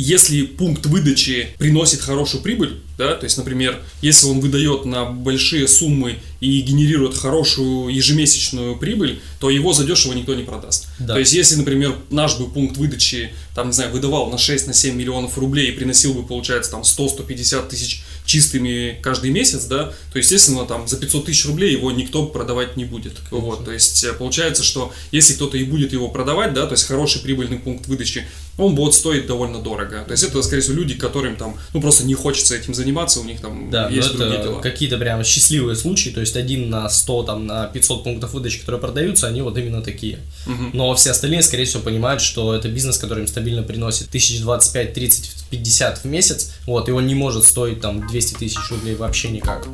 если 0.00 0.42
пункт 0.42 0.86
выдачи 0.86 1.48
приносит 1.58 2.00
хорошую 2.00 2.40
прибыль, 2.40 2.78
да, 2.96 3.14
то 3.14 3.24
есть, 3.24 3.36
например, 3.36 3.82
если 4.00 4.26
он 4.26 4.38
выдает 4.38 4.84
на 4.84 5.06
большие 5.06 5.66
суммы 5.66 6.18
и 6.38 6.60
генерирует 6.60 7.16
хорошую 7.16 7.92
ежемесячную 7.92 8.76
прибыль, 8.76 9.20
то 9.40 9.50
его 9.50 9.72
задешево 9.72 10.12
никто 10.12 10.36
не 10.36 10.44
продаст. 10.44 10.86
Да. 11.00 11.14
То 11.14 11.18
есть, 11.18 11.32
если, 11.32 11.56
например, 11.56 11.96
наш 12.10 12.38
бы 12.38 12.48
пункт 12.48 12.76
выдачи, 12.76 13.30
там, 13.56 13.68
не 13.68 13.72
знаю, 13.72 13.90
выдавал 13.90 14.30
на 14.30 14.36
6-7 14.36 14.92
на 14.92 14.94
миллионов 14.94 15.36
рублей 15.36 15.70
и 15.70 15.72
приносил 15.72 16.14
бы, 16.14 16.24
получается, 16.24 16.70
там 16.70 16.82
100-150 16.82 17.68
тысяч 17.68 18.04
чистыми 18.28 18.98
каждый 19.02 19.30
месяц, 19.30 19.64
да, 19.64 19.92
то, 20.12 20.18
естественно, 20.18 20.66
там 20.66 20.86
за 20.86 20.98
500 20.98 21.24
тысяч 21.24 21.46
рублей 21.46 21.72
его 21.72 21.90
никто 21.90 22.26
продавать 22.26 22.76
не 22.76 22.84
будет. 22.84 23.14
Вот, 23.30 23.64
то 23.64 23.72
есть, 23.72 24.04
э, 24.04 24.12
получается, 24.12 24.62
что 24.62 24.92
если 25.10 25.32
кто-то 25.32 25.56
и 25.56 25.64
будет 25.64 25.92
его 25.92 26.08
продавать, 26.08 26.52
да, 26.52 26.66
то 26.66 26.72
есть 26.72 26.86
хороший 26.86 27.22
прибыльный 27.22 27.58
пункт 27.58 27.86
выдачи, 27.86 28.26
он 28.58 28.74
будет 28.74 28.94
стоить 28.94 29.26
довольно 29.26 29.60
дорого. 29.60 30.04
То 30.04 30.12
есть, 30.12 30.24
это, 30.24 30.42
скорее 30.42 30.62
всего, 30.62 30.74
люди, 30.74 30.94
которым 30.94 31.36
там, 31.36 31.56
ну, 31.72 31.80
просто 31.80 32.04
не 32.04 32.14
хочется 32.14 32.56
этим 32.56 32.74
заниматься, 32.74 33.20
у 33.20 33.24
них 33.24 33.40
там 33.40 33.70
да, 33.70 33.88
есть 33.88 34.12
другие 34.12 34.42
дела. 34.42 34.60
какие-то 34.60 34.98
прям 34.98 35.24
счастливые 35.24 35.76
случаи, 35.76 36.10
то 36.10 36.20
есть, 36.20 36.36
один 36.36 36.68
на 36.68 36.88
100, 36.88 37.22
там, 37.22 37.46
на 37.46 37.66
500 37.68 38.04
пунктов 38.04 38.34
выдачи, 38.34 38.60
которые 38.60 38.80
продаются, 38.80 39.28
они 39.28 39.42
вот 39.42 39.56
именно 39.56 39.80
такие. 39.80 40.18
Угу. 40.46 40.70
Но 40.72 40.94
все 40.94 41.12
остальные, 41.12 41.42
скорее 41.42 41.64
всего, 41.64 41.82
понимают, 41.82 42.20
что 42.20 42.52
это 42.54 42.68
бизнес, 42.68 42.98
который 42.98 43.20
им 43.20 43.28
стабильно 43.28 43.62
приносит 43.62 44.08
1025, 44.08 44.92
30, 44.92 45.30
50 45.50 45.98
в 45.98 46.04
месяц, 46.04 46.52
вот, 46.66 46.88
и 46.88 46.92
он 46.92 47.06
не 47.06 47.14
может 47.14 47.44
стоить 47.44 47.80
там 47.80 48.06
200 48.06 48.34
тысяч 48.34 48.58
рублей 48.70 48.96
вообще 48.96 49.30
никак. 49.30 49.66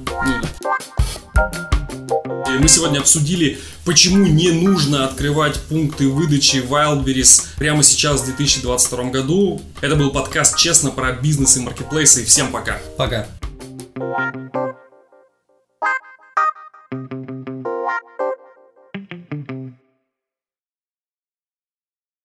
И 2.25 2.59
мы 2.59 2.69
сегодня 2.69 3.01
обсудили, 3.01 3.59
почему 3.85 4.25
не 4.27 4.51
нужно 4.51 5.05
открывать 5.05 5.61
пункты 5.69 6.09
выдачи 6.09 6.57
Wildberries 6.57 7.49
прямо 7.59 7.83
сейчас 7.83 8.23
в 8.23 8.25
2022 8.25 9.05
году. 9.11 9.61
Это 9.83 9.95
был 9.95 10.11
подкаст 10.11 10.57
«Честно» 10.57 10.91
про 10.91 11.13
бизнес 11.13 11.59
и 11.59 11.61
маркетплейсы. 11.61 12.25
Всем 12.25 12.51
пока. 12.51 12.79
Пока. 12.97 13.27